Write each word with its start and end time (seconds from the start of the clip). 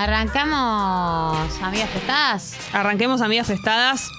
Arrancamos, 0.00 1.60
amigas 1.60 1.90
festadas. 1.90 2.56
Arranquemos, 2.72 3.20
amigas 3.20 3.46
festadas. 3.46 4.10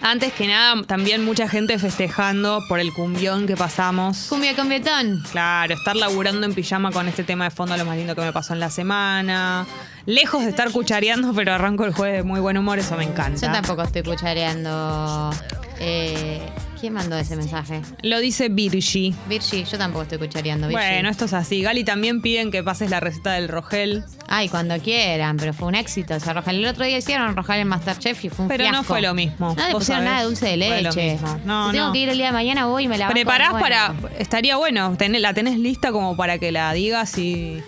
Antes 0.00 0.32
que 0.32 0.46
nada, 0.46 0.84
también 0.84 1.24
mucha 1.24 1.48
gente 1.48 1.76
festejando 1.80 2.62
por 2.68 2.78
el 2.78 2.92
cumbión 2.92 3.48
que 3.48 3.56
pasamos. 3.56 4.26
Cumbia 4.28 4.54
con 4.54 4.68
betón. 4.68 5.20
Claro, 5.32 5.74
estar 5.74 5.96
laburando 5.96 6.46
en 6.46 6.54
pijama 6.54 6.92
con 6.92 7.08
este 7.08 7.24
tema 7.24 7.46
de 7.46 7.50
fondo, 7.50 7.76
lo 7.76 7.84
más 7.84 7.96
lindo 7.96 8.14
que 8.14 8.20
me 8.20 8.32
pasó 8.32 8.52
en 8.52 8.60
la 8.60 8.70
semana. 8.70 9.66
Lejos 10.06 10.44
de 10.44 10.50
estar 10.50 10.70
cuchareando, 10.70 11.34
pero 11.34 11.54
arranco 11.54 11.84
el 11.84 11.92
jueves 11.92 12.18
de 12.18 12.22
muy 12.22 12.38
buen 12.38 12.56
humor, 12.56 12.78
eso 12.78 12.96
me 12.96 13.02
encanta. 13.02 13.48
Yo 13.48 13.52
tampoco 13.52 13.82
estoy 13.82 14.04
cuchareando. 14.04 15.32
Eh, 15.80 16.40
¿Quién 16.80 16.94
mandó 16.94 17.16
ese 17.18 17.36
mensaje? 17.36 17.82
Lo 18.02 18.18
dice 18.20 18.48
Virgi. 18.48 19.14
Virgi, 19.28 19.64
yo 19.64 19.76
tampoco 19.76 20.04
estoy 20.04 20.18
cuchareando. 20.18 20.66
Virgi. 20.68 20.82
Bueno, 20.82 21.10
esto 21.10 21.26
es 21.26 21.34
así. 21.34 21.60
Gali 21.62 21.84
también 21.84 22.22
piden 22.22 22.50
que 22.50 22.62
pases 22.62 22.88
la 22.90 23.00
receta 23.00 23.32
del 23.32 23.48
Rogel. 23.48 24.04
Ay, 24.28 24.48
cuando 24.48 24.78
quieran, 24.78 25.36
pero 25.36 25.52
fue 25.52 25.68
un 25.68 25.74
éxito 25.74 26.14
ese 26.14 26.32
Rogel. 26.32 26.56
El 26.56 26.66
otro 26.66 26.84
día 26.86 26.96
hicieron 26.96 27.36
Rogel 27.36 27.60
en 27.60 27.68
Masterchef 27.68 28.24
y 28.24 28.30
fue 28.30 28.44
un 28.44 28.48
Pero 28.48 28.70
no 28.72 28.82
fue 28.82 29.02
lo 29.02 29.12
mismo. 29.12 29.54
No 29.54 29.66
le 29.66 29.72
pusieron 29.72 29.82
sabés. 30.04 30.04
nada 30.04 30.18
de 30.20 30.24
dulce 30.26 30.46
de 30.56 30.66
Fue 30.66 30.82
lo 30.82 30.88
leche. 30.90 31.12
mismo. 31.12 31.40
No, 31.44 31.66
Si 31.66 31.72
tengo 31.72 31.86
no. 31.88 31.92
que 31.92 31.98
ir 31.98 32.08
el 32.08 32.16
día 32.16 32.26
de 32.28 32.32
mañana, 32.32 32.66
voy 32.66 32.84
y 32.84 32.88
me 32.88 32.96
la 32.96 33.04
banco 33.06 33.14
Preparás 33.14 33.52
para. 33.52 33.94
Estaría 34.18 34.56
bueno. 34.56 34.96
La 34.98 35.34
tenés 35.34 35.58
lista 35.58 35.92
como 35.92 36.16
para 36.16 36.38
que 36.38 36.50
la 36.50 36.72
digas 36.72 37.18
y. 37.18 37.62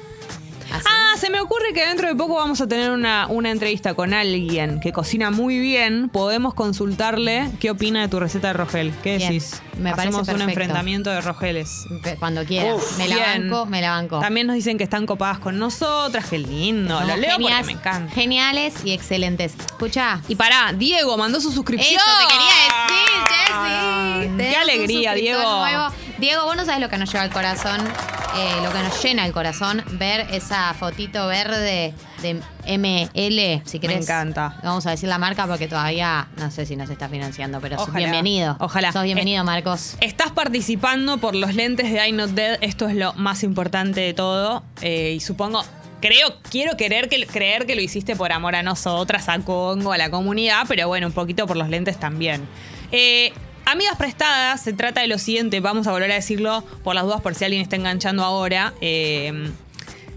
¿Así? 0.72 0.84
Ah, 0.88 1.16
se 1.18 1.30
me 1.30 1.40
ocurre 1.40 1.72
que 1.74 1.86
dentro 1.86 2.08
de 2.08 2.14
poco 2.14 2.34
vamos 2.36 2.60
a 2.60 2.66
tener 2.66 2.90
una, 2.90 3.26
una 3.28 3.50
entrevista 3.50 3.94
con 3.94 4.12
alguien 4.14 4.80
que 4.80 4.92
cocina 4.92 5.30
muy 5.30 5.58
bien. 5.58 6.08
Podemos 6.08 6.54
consultarle 6.54 7.50
qué 7.60 7.70
opina 7.70 8.00
de 8.02 8.08
tu 8.08 8.18
receta 8.20 8.48
de 8.48 8.52
Rogel. 8.54 8.92
¿Qué 9.02 9.18
Bien, 9.18 9.28
decís? 9.32 9.62
me 9.78 9.90
Hacemos 9.90 10.20
un 10.20 10.27
perfecto. 10.27 10.50
enfrentamiento 10.50 11.10
de 11.10 11.20
Rogeles. 11.20 11.84
Cuando 12.18 12.44
quiera. 12.44 12.74
me 12.98 13.08
la 13.08 13.16
Bien. 13.16 13.50
banco, 13.50 13.66
me 13.66 13.80
la 13.80 13.90
banco. 13.90 14.20
También 14.20 14.46
nos 14.46 14.54
dicen 14.56 14.78
que 14.78 14.84
están 14.84 15.06
copadas 15.06 15.38
con 15.38 15.58
nosotras. 15.58 16.27
Qué 16.30 16.38
lindo. 16.38 17.00
Lo 17.00 17.16
leo 17.16 17.36
porque 17.38 17.64
me 17.64 17.72
encanta. 17.72 18.12
Geniales 18.14 18.74
y 18.84 18.92
excelentes. 18.92 19.54
Escucha. 19.58 20.20
Y 20.28 20.34
pará, 20.36 20.72
Diego 20.77 21.16
mandó 21.16 21.41
su 21.41 21.52
suscripción. 21.52 21.94
Eso 21.94 22.04
te 22.20 22.34
quería 22.34 22.52
decir, 22.64 24.36
Jessy. 24.36 24.50
Qué 24.50 24.56
alegría, 24.56 25.14
Diego. 25.14 25.42
nuevo. 25.42 25.88
Diego, 26.23 26.45
vos 26.45 26.55
no 26.55 26.65
sabés 26.65 26.81
lo 26.81 26.89
que 26.89 26.98
nos 26.98 27.11
lleva 27.11 27.25
al 27.25 27.33
corazón, 27.33 27.81
eh, 27.81 28.62
lo 28.62 28.73
que 28.73 28.78
nos 28.78 29.03
llena 29.03 29.27
el 29.27 29.33
corazón, 29.33 29.83
ver 29.95 30.28
esa 30.31 30.73
fotito 30.73 31.27
verde 31.27 31.95
de 32.23 32.41
ML, 32.65 33.62
si 33.69 33.81
querés. 33.81 34.03
encanta. 34.03 34.55
Vamos 34.62 34.87
a 34.87 34.91
decir 34.91 35.09
la 35.09 35.19
marca 35.19 35.48
porque 35.48 35.67
todavía 35.67 36.28
no 36.37 36.53
sé 36.53 36.65
si 36.65 36.77
nos 36.77 36.89
está 36.91 37.09
financiando, 37.09 37.61
pero 37.61 37.77
sos 37.77 37.89
Ojalá. 37.89 37.98
bienvenido. 37.98 38.56
Ojalá. 38.61 38.93
Sos 38.93 39.03
bienvenido, 39.03 39.43
Marcos. 39.43 39.97
Estás 40.00 40.31
participando 40.31 41.19
por 41.19 41.34
los 41.34 41.56
lentes 41.56 41.93
de 41.93 42.06
I 42.06 42.12
Not 42.12 42.31
Dead. 42.31 42.56
Esto 42.61 42.87
es 42.87 42.95
lo 42.95 43.15
más 43.15 43.43
importante 43.43 44.00
de 44.00 44.15
todo. 44.15 44.62
Eh, 44.81 45.15
y 45.17 45.19
supongo, 45.19 45.65
creo, 46.00 46.37
quiero 46.48 46.77
querer 46.77 47.09
que, 47.09 47.27
creer 47.27 47.67
que 47.67 47.75
lo 47.75 47.81
hiciste 47.81 48.15
por 48.15 48.31
amor 48.31 48.55
a 48.55 48.62
nosotras, 48.62 49.28
a 49.28 49.41
Congo, 49.41 49.93
a 49.93 49.98
la 49.98 50.09
comunidad, 50.09 50.67
pero 50.69 50.87
bueno, 50.87 51.09
un 51.09 51.12
poquito 51.15 51.48
por 51.48 51.56
los 51.56 51.69
lentes 51.69 51.98
también. 51.98 52.47
Eh, 52.93 53.33
Amigas 53.64 53.96
prestadas, 53.96 54.60
se 54.60 54.72
trata 54.72 55.00
de 55.00 55.08
lo 55.08 55.18
siguiente, 55.18 55.60
vamos 55.60 55.86
a 55.86 55.92
volver 55.92 56.10
a 56.10 56.14
decirlo 56.14 56.64
por 56.82 56.94
las 56.94 57.05
dudas 57.05 57.20
por 57.20 57.34
si 57.34 57.44
alguien 57.44 57.62
está 57.62 57.77
enganchando 57.77 58.24
ahora. 58.24 58.74
Eh, 58.80 59.50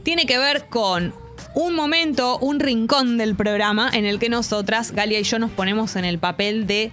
tiene 0.04 0.26
que 0.26 0.38
ver 0.38 0.66
con 0.68 1.14
un 1.54 1.74
momento, 1.74 2.38
un 2.40 2.60
rincón 2.60 3.18
del 3.18 3.36
programa 3.36 3.90
en 3.94 4.06
el 4.06 4.20
que 4.20 4.30
nosotras, 4.30 4.92
Galia 4.92 5.20
y 5.20 5.24
yo, 5.24 5.40
nos 5.40 5.52
ponemos 5.52 5.96
en 5.96 6.06
el 6.06 6.20
papel 6.20 6.68
de 6.68 6.92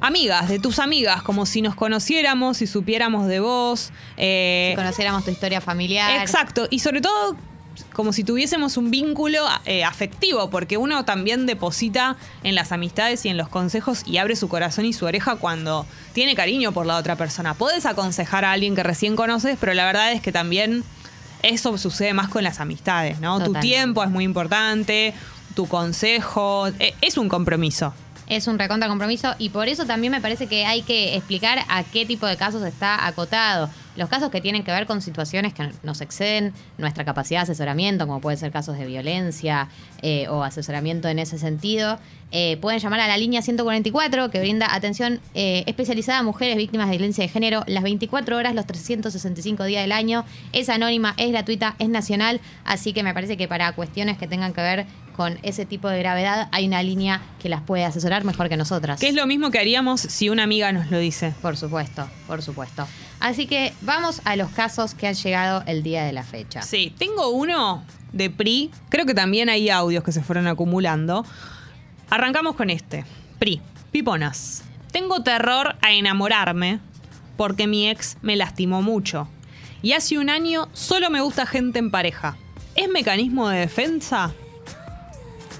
amigas, 0.00 0.48
de 0.48 0.58
tus 0.58 0.78
amigas, 0.78 1.22
como 1.22 1.46
si 1.46 1.62
nos 1.62 1.74
conociéramos, 1.74 2.56
si 2.58 2.66
supiéramos 2.66 3.26
de 3.28 3.40
vos. 3.40 3.90
eh, 4.16 4.70
Si 4.72 4.76
conociéramos 4.76 5.24
tu 5.24 5.30
historia 5.30 5.60
familiar. 5.60 6.20
Exacto, 6.22 6.66
y 6.70 6.78
sobre 6.78 7.00
todo 7.00 7.36
como 7.92 8.12
si 8.12 8.24
tuviésemos 8.24 8.76
un 8.76 8.90
vínculo 8.90 9.44
eh, 9.64 9.84
afectivo, 9.84 10.50
porque 10.50 10.76
uno 10.76 11.04
también 11.04 11.46
deposita 11.46 12.16
en 12.42 12.54
las 12.54 12.72
amistades 12.72 13.24
y 13.24 13.28
en 13.28 13.36
los 13.36 13.48
consejos 13.48 14.02
y 14.06 14.18
abre 14.18 14.36
su 14.36 14.48
corazón 14.48 14.84
y 14.84 14.92
su 14.92 15.04
oreja 15.04 15.36
cuando 15.36 15.86
tiene 16.12 16.34
cariño 16.34 16.72
por 16.72 16.86
la 16.86 16.96
otra 16.96 17.16
persona. 17.16 17.54
Puedes 17.54 17.86
aconsejar 17.86 18.44
a 18.44 18.52
alguien 18.52 18.74
que 18.74 18.82
recién 18.82 19.16
conoces, 19.16 19.56
pero 19.60 19.74
la 19.74 19.84
verdad 19.84 20.12
es 20.12 20.20
que 20.20 20.32
también 20.32 20.84
eso 21.42 21.76
sucede 21.78 22.14
más 22.14 22.28
con 22.28 22.44
las 22.44 22.60
amistades, 22.60 23.20
¿no? 23.20 23.42
Tu 23.42 23.52
tiempo 23.54 24.02
es 24.02 24.10
muy 24.10 24.24
importante, 24.24 25.14
tu 25.54 25.66
consejo, 25.66 26.68
eh, 26.78 26.94
es 27.00 27.16
un 27.16 27.28
compromiso. 27.28 27.92
Es 28.28 28.46
un 28.46 28.58
recontra 28.58 28.88
compromiso 28.88 29.34
y 29.38 29.50
por 29.50 29.68
eso 29.68 29.84
también 29.84 30.12
me 30.12 30.20
parece 30.20 30.46
que 30.46 30.64
hay 30.64 30.82
que 30.82 31.16
explicar 31.16 31.58
a 31.68 31.82
qué 31.82 32.06
tipo 32.06 32.26
de 32.26 32.36
casos 32.36 32.62
está 32.62 33.06
acotado. 33.06 33.68
Los 33.96 34.08
casos 34.08 34.30
que 34.30 34.40
tienen 34.40 34.64
que 34.64 34.70
ver 34.70 34.86
con 34.86 35.02
situaciones 35.02 35.52
que 35.52 35.70
nos 35.82 36.00
exceden 36.00 36.52
nuestra 36.78 37.04
capacidad 37.04 37.40
de 37.40 37.52
asesoramiento, 37.52 38.06
como 38.06 38.20
pueden 38.20 38.38
ser 38.38 38.50
casos 38.50 38.78
de 38.78 38.86
violencia 38.86 39.68
eh, 40.00 40.28
o 40.28 40.42
asesoramiento 40.42 41.08
en 41.08 41.18
ese 41.18 41.38
sentido, 41.38 41.98
eh, 42.34 42.56
pueden 42.56 42.80
llamar 42.80 43.00
a 43.00 43.06
la 43.06 43.18
línea 43.18 43.42
144 43.42 44.30
que 44.30 44.40
brinda 44.40 44.74
atención 44.74 45.20
eh, 45.34 45.64
especializada 45.66 46.20
a 46.20 46.22
mujeres 46.22 46.56
víctimas 46.56 46.88
de 46.88 46.92
violencia 46.96 47.22
de 47.22 47.28
género 47.28 47.62
las 47.66 47.82
24 47.82 48.38
horas, 48.38 48.54
los 48.54 48.66
365 48.66 49.64
días 49.64 49.82
del 49.82 49.92
año. 49.92 50.24
Es 50.54 50.70
anónima, 50.70 51.12
es 51.18 51.30
gratuita, 51.30 51.76
es 51.78 51.90
nacional, 51.90 52.40
así 52.64 52.94
que 52.94 53.02
me 53.02 53.12
parece 53.12 53.36
que 53.36 53.48
para 53.48 53.72
cuestiones 53.72 54.16
que 54.16 54.26
tengan 54.26 54.54
que 54.54 54.62
ver 54.62 54.86
con 55.14 55.38
ese 55.42 55.66
tipo 55.66 55.90
de 55.90 55.98
gravedad 55.98 56.48
hay 56.52 56.66
una 56.66 56.82
línea 56.82 57.20
que 57.38 57.50
las 57.50 57.60
puede 57.60 57.84
asesorar 57.84 58.24
mejor 58.24 58.48
que 58.48 58.56
nosotras. 58.56 58.98
Que 58.98 59.08
es 59.08 59.14
lo 59.14 59.26
mismo 59.26 59.50
que 59.50 59.58
haríamos 59.58 60.00
si 60.00 60.30
una 60.30 60.44
amiga 60.44 60.72
nos 60.72 60.90
lo 60.90 60.98
dice. 60.98 61.34
Por 61.42 61.58
supuesto, 61.58 62.08
por 62.26 62.42
supuesto. 62.42 62.86
Así 63.22 63.46
que 63.46 63.72
vamos 63.82 64.20
a 64.24 64.34
los 64.34 64.50
casos 64.50 64.94
que 64.94 65.06
han 65.06 65.14
llegado 65.14 65.62
el 65.66 65.84
día 65.84 66.04
de 66.04 66.12
la 66.12 66.24
fecha. 66.24 66.60
Sí, 66.62 66.92
tengo 66.98 67.28
uno 67.30 67.84
de 68.12 68.30
PRI. 68.30 68.72
Creo 68.88 69.06
que 69.06 69.14
también 69.14 69.48
hay 69.48 69.70
audios 69.70 70.02
que 70.02 70.10
se 70.10 70.22
fueron 70.24 70.48
acumulando. 70.48 71.24
Arrancamos 72.10 72.56
con 72.56 72.68
este. 72.68 73.04
PRI. 73.38 73.62
Piponas. 73.92 74.64
Tengo 74.90 75.22
terror 75.22 75.76
a 75.82 75.92
enamorarme 75.92 76.80
porque 77.36 77.68
mi 77.68 77.88
ex 77.88 78.16
me 78.22 78.34
lastimó 78.34 78.82
mucho. 78.82 79.28
Y 79.82 79.92
hace 79.92 80.18
un 80.18 80.28
año 80.28 80.68
solo 80.72 81.08
me 81.08 81.20
gusta 81.20 81.46
gente 81.46 81.78
en 81.78 81.92
pareja. 81.92 82.36
¿Es 82.74 82.88
mecanismo 82.88 83.48
de 83.48 83.58
defensa 83.60 84.32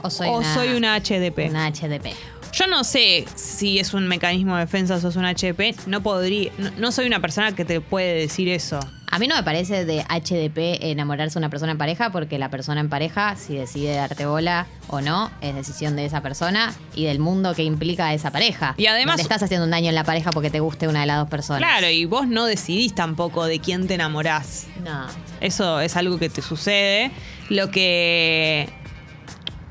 O 0.03 0.11
soy, 0.11 0.29
o 0.29 0.39
una, 0.39 0.55
soy 0.55 0.69
una 0.73 0.97
HDP? 0.99 1.49
una 1.51 1.71
HDP. 1.71 2.15
Yo 2.63 2.69
no 2.69 2.85
sé 2.85 3.25
si 3.35 3.81
es 3.81 3.93
un 3.93 4.07
mecanismo 4.07 4.55
de 4.55 4.61
defensa 4.61 4.95
o 4.95 5.01
sos 5.01 5.17
un 5.17 5.25
HDP. 5.25 5.75
No 5.89 6.01
podría. 6.01 6.53
No, 6.59 6.71
no 6.79 6.93
soy 6.93 7.07
una 7.09 7.19
persona 7.19 7.57
que 7.57 7.65
te 7.65 7.81
puede 7.81 8.15
decir 8.15 8.49
eso. 8.49 8.79
A 9.11 9.19
mí 9.19 9.27
no 9.27 9.35
me 9.35 9.43
parece 9.43 9.85
de 9.85 10.05
HDP 10.05 10.81
enamorarse 10.93 11.35
de 11.35 11.39
una 11.41 11.51
persona 11.51 11.73
en 11.73 11.79
pareja 11.79 12.13
porque 12.13 12.39
la 12.39 12.51
persona 12.51 12.81
en 12.81 12.89
pareja, 12.89 13.35
si 13.35 13.57
decide 13.57 13.97
darte 13.97 14.27
bola 14.27 14.69
o 14.87 15.01
no, 15.01 15.33
es 15.41 15.57
decisión 15.57 15.97
de 15.97 16.05
esa 16.05 16.21
persona 16.21 16.73
y 16.95 17.05
del 17.07 17.19
mundo 17.19 17.53
que 17.55 17.65
implica 17.65 18.15
esa 18.15 18.31
pareja. 18.31 18.77
Y 18.79 18.87
además- 18.87 19.17
te 19.17 19.23
estás 19.23 19.43
haciendo 19.43 19.65
un 19.65 19.73
daño 19.73 19.89
en 19.89 19.97
la 19.97 20.05
pareja 20.05 20.31
porque 20.31 20.49
te 20.49 20.61
guste 20.61 20.87
una 20.87 21.01
de 21.01 21.07
las 21.07 21.19
dos 21.19 21.29
personas. 21.29 21.59
Claro, 21.69 21.91
y 21.91 22.05
vos 22.05 22.29
no 22.29 22.45
decidís 22.45 22.95
tampoco 22.95 23.45
de 23.45 23.59
quién 23.59 23.89
te 23.89 23.95
enamorás. 23.95 24.69
No. 24.85 25.09
Eso 25.41 25.81
es 25.81 25.97
algo 25.97 26.17
que 26.17 26.29
te 26.29 26.43
sucede. 26.43 27.11
Lo 27.49 27.73
que. 27.73 28.69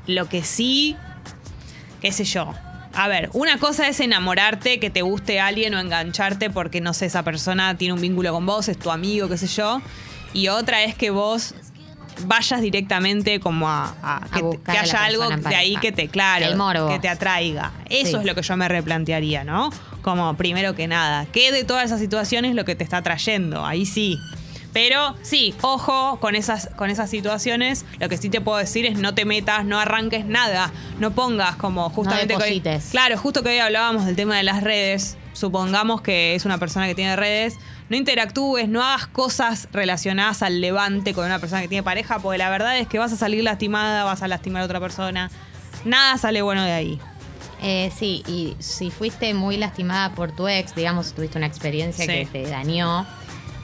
Lo 0.06 0.28
que 0.28 0.42
sí. 0.42 0.94
qué 2.02 2.12
sé 2.12 2.24
yo. 2.24 2.52
A 2.94 3.08
ver, 3.08 3.30
una 3.32 3.58
cosa 3.58 3.88
es 3.88 4.00
enamorarte, 4.00 4.78
que 4.78 4.90
te 4.90 5.02
guste 5.02 5.40
alguien 5.40 5.74
o 5.74 5.78
engancharte 5.80 6.50
porque, 6.50 6.80
no 6.80 6.92
sé, 6.92 7.06
esa 7.06 7.22
persona 7.22 7.76
tiene 7.76 7.94
un 7.94 8.00
vínculo 8.00 8.32
con 8.32 8.44
vos, 8.46 8.68
es 8.68 8.78
tu 8.78 8.90
amigo, 8.90 9.28
qué 9.28 9.38
sé 9.38 9.46
yo. 9.46 9.80
Y 10.34 10.48
otra 10.48 10.82
es 10.84 10.94
que 10.94 11.10
vos 11.10 11.54
vayas 12.26 12.60
directamente 12.60 13.40
como 13.40 13.68
a, 13.68 13.94
a- 14.02 14.28
que, 14.30 14.78
haya 14.78 15.04
algo 15.04 15.28
de 15.30 15.54
ahí 15.56 15.76
que 15.76 15.92
te, 15.92 16.08
claro, 16.08 16.44
El 16.46 16.56
morbo. 16.56 16.88
que 16.88 16.98
te 16.98 17.08
atraiga. 17.08 17.72
Eso 17.88 18.10
Sí. 18.12 18.16
es 18.18 18.24
lo 18.24 18.34
que 18.34 18.42
yo 18.42 18.56
me 18.56 18.68
replantearía, 18.68 19.44
¿no? 19.44 19.70
Como 20.02 20.36
primero 20.36 20.74
que 20.74 20.86
nada, 20.86 21.26
¿qué 21.32 21.50
de 21.52 21.64
todas 21.64 21.86
esas 21.86 22.00
situaciones 22.00 22.50
es 22.50 22.56
lo 22.56 22.64
que 22.66 22.74
te 22.74 22.84
está 22.84 22.98
atrayendo? 22.98 23.64
Ahí 23.64 23.86
sí. 23.86 24.18
Pero 24.72 25.14
sí, 25.22 25.54
ojo 25.62 26.18
con 26.20 26.34
esas, 26.34 26.70
con 26.76 26.88
esas 26.90 27.10
situaciones. 27.10 27.84
Lo 27.98 28.08
que 28.08 28.16
sí 28.16 28.30
te 28.30 28.40
puedo 28.40 28.58
decir 28.58 28.86
es 28.86 28.98
no 28.98 29.14
te 29.14 29.24
metas, 29.24 29.64
no 29.64 29.78
arranques 29.78 30.24
nada. 30.24 30.70
No 30.98 31.10
pongas 31.10 31.56
como 31.56 31.90
justamente... 31.90 32.28
que 32.28 32.34
hoy- 32.42 32.60
deposites. 32.60 32.88
claro, 32.92 33.18
justo 33.18 33.42
que 33.42 33.50
hoy 33.50 33.58
hablábamos 33.58 34.06
del 34.06 34.16
tema 34.16 34.36
de 34.36 34.42
las 34.44 34.62
redes. 34.62 35.16
Supongamos 35.34 36.00
que 36.02 36.34
es 36.34 36.44
una 36.44 36.58
persona 36.58 36.86
que 36.86 36.94
tiene 36.94 37.16
redes. 37.16 37.56
No 37.88 37.96
interactúes, 37.96 38.68
no 38.68 38.82
hagas 38.82 39.06
cosas 39.06 39.68
relacionadas 39.72 40.42
al 40.42 40.60
levante 40.60 41.12
con 41.14 41.26
una 41.26 41.38
persona 41.38 41.60
que 41.62 41.68
tiene 41.68 41.82
pareja, 41.82 42.18
porque 42.18 42.38
la 42.38 42.48
verdad 42.48 42.78
es 42.78 42.86
que 42.88 42.98
vas 42.98 43.12
a 43.12 43.16
salir 43.16 43.42
lastimada, 43.44 44.04
vas 44.04 44.22
a 44.22 44.28
lastimar 44.28 44.62
a 44.62 44.64
otra 44.64 44.80
persona. 44.80 45.30
Nada 45.84 46.16
sale 46.16 46.40
bueno 46.42 46.62
de 46.62 46.72
ahí. 46.72 47.00
Eh, 47.62 47.92
sí, 47.96 48.22
y 48.26 48.56
si 48.60 48.90
fuiste 48.90 49.34
muy 49.34 49.56
lastimada 49.56 50.10
por 50.14 50.32
tu 50.32 50.48
ex, 50.48 50.74
digamos, 50.74 51.12
tuviste 51.12 51.38
una 51.38 51.46
experiencia 51.46 52.04
Sí. 52.04 52.10
que 52.10 52.26
te 52.26 52.46
dañó, 52.50 53.06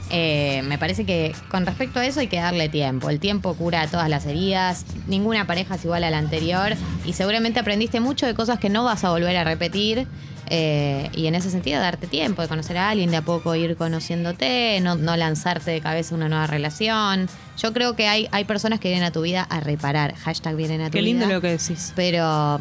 eh, 0.09 0.61
me 0.63 0.77
parece 0.77 1.05
que 1.05 1.33
con 1.49 1.65
respecto 1.65 1.99
a 1.99 2.05
eso 2.05 2.19
hay 2.19 2.27
que 2.27 2.37
darle 2.37 2.69
tiempo. 2.69 3.09
El 3.09 3.19
tiempo 3.19 3.53
cura 3.55 3.87
todas 3.87 4.09
las 4.09 4.25
heridas, 4.25 4.85
ninguna 5.07 5.45
pareja 5.45 5.75
es 5.75 5.85
igual 5.85 6.03
a 6.03 6.09
la 6.09 6.17
anterior 6.17 6.73
y 7.05 7.13
seguramente 7.13 7.59
aprendiste 7.59 7.99
mucho 7.99 8.25
de 8.25 8.33
cosas 8.33 8.59
que 8.59 8.69
no 8.69 8.83
vas 8.83 9.03
a 9.03 9.09
volver 9.11 9.35
a 9.37 9.43
repetir. 9.43 10.07
Eh, 10.51 11.09
y 11.13 11.27
en 11.27 11.35
ese 11.35 11.51
sentido, 11.51 11.79
darte 11.79 12.07
tiempo 12.07 12.41
de 12.41 12.47
conocer 12.47 12.75
a 12.77 12.89
alguien, 12.89 13.11
de 13.11 13.17
a 13.17 13.21
poco 13.21 13.53
ir 13.53 13.75
conociéndote, 13.75 14.79
no, 14.81 14.95
no 14.95 15.15
lanzarte 15.15 15.69
de 15.69 15.79
cabeza 15.79 16.15
una 16.15 16.27
nueva 16.27 16.47
relación. 16.47 17.29
Yo 17.61 17.71
creo 17.71 17.95
que 17.95 18.07
hay, 18.07 18.27
hay 18.31 18.45
personas 18.45 18.79
que 18.79 18.87
vienen 18.89 19.05
a 19.05 19.11
tu 19.11 19.21
vida 19.21 19.43
a 19.43 19.59
reparar. 19.59 20.15
Hashtag 20.15 20.55
vienen 20.55 20.81
a 20.81 20.85
tu 20.85 20.93
Qué 20.93 21.01
vida. 21.01 21.19
lindo 21.19 21.27
lo 21.27 21.39
que 21.41 21.49
decís. 21.49 21.93
Pero 21.95 22.59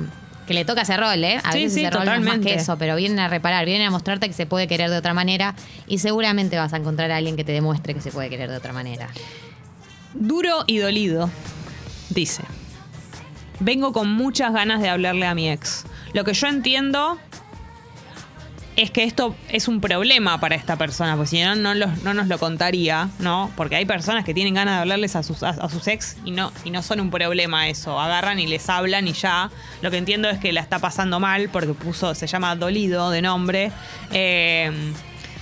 que 0.49 0.55
le 0.55 0.65
toca 0.65 0.83
ese 0.83 0.97
rol, 0.97 1.23
¿eh? 1.23 1.39
A 1.45 1.53
Sí, 1.53 1.59
veces 1.59 1.75
sí, 1.75 1.81
ese 1.85 1.91
rol 1.91 2.05
no 2.07 2.15
es 2.15 2.21
más 2.23 2.39
que 2.41 2.55
eso, 2.55 2.77
pero 2.79 2.97
vienen 2.97 3.21
a 3.21 3.29
reparar, 3.29 3.65
vienen 3.67 3.87
a 3.87 3.91
mostrarte 3.91 4.27
que 4.27 4.33
se 4.35 4.47
puede 4.47 4.67
querer 4.67 4.91
de 4.91 4.97
otra 4.97 5.15
manera 5.15 5.55
y 5.87 5.99
seguramente 5.99 6.57
vas 6.57 6.73
a 6.73 6.79
encontrar 6.79 7.11
a 7.13 7.17
alguien 7.17 7.37
que 7.37 7.45
te 7.45 7.53
demuestre 7.53 7.95
que 7.95 8.01
se 8.01 8.11
puede 8.11 8.29
querer 8.31 8.51
de 8.51 8.57
otra 8.57 8.73
manera. 8.73 9.09
Duro 10.15 10.65
y 10.67 10.79
dolido, 10.79 11.31
dice. 12.11 12.43
Vengo 13.61 13.93
con 13.93 14.11
muchas 14.11 14.53
ganas 14.53 14.81
de 14.81 14.89
hablarle 14.89 15.27
a 15.27 15.35
mi 15.35 15.51
ex. 15.51 15.85
Lo 16.15 16.25
que 16.25 16.33
yo 16.33 16.47
entiendo 16.47 17.19
es 18.81 18.91
que 18.93 19.03
esto 19.05 19.35
es 19.49 19.67
un 19.69 19.81
problema 19.81 20.39
para 20.41 20.55
esta 20.55 20.77
persona, 20.77 21.15
porque 21.17 21.29
si 21.31 21.43
no, 21.43 21.55
no, 21.57 21.75
los- 21.75 22.03
no 22.05 22.15
nos 22.15 22.29
lo 22.29 22.39
contaría, 22.39 23.09
¿no? 23.19 23.51
Porque 23.57 23.75
hay 23.77 23.85
personas 23.85 24.25
que 24.25 24.33
tienen 24.35 24.55
ganas 24.55 24.77
de 24.77 24.81
hablarles 24.83 25.17
a 25.17 25.23
sus, 25.23 25.43
a, 25.43 25.51
a 25.51 25.69
sus 25.69 25.87
ex 25.89 26.17
y 26.25 26.31
no, 26.31 26.53
y 26.65 26.71
no 26.71 26.83
son 26.83 27.01
un 27.01 27.11
problema 27.11 27.69
eso. 27.69 27.99
Agarran 27.99 28.39
y 28.39 28.47
les 28.47 28.69
hablan 28.71 29.09
y 29.09 29.13
ya. 29.13 29.51
Lo 29.83 29.91
que 29.91 29.97
entiendo 29.99 30.29
es 30.31 30.39
que 30.39 30.53
la 30.53 30.61
está 30.61 30.79
pasando 30.79 31.19
mal 31.21 31.49
porque 31.53 31.75
puso, 31.75 32.15
se 32.15 32.27
llama 32.29 32.55
Dolido 32.55 33.11
de 33.11 33.21
nombre. 33.21 33.73
Eh, 34.13 34.71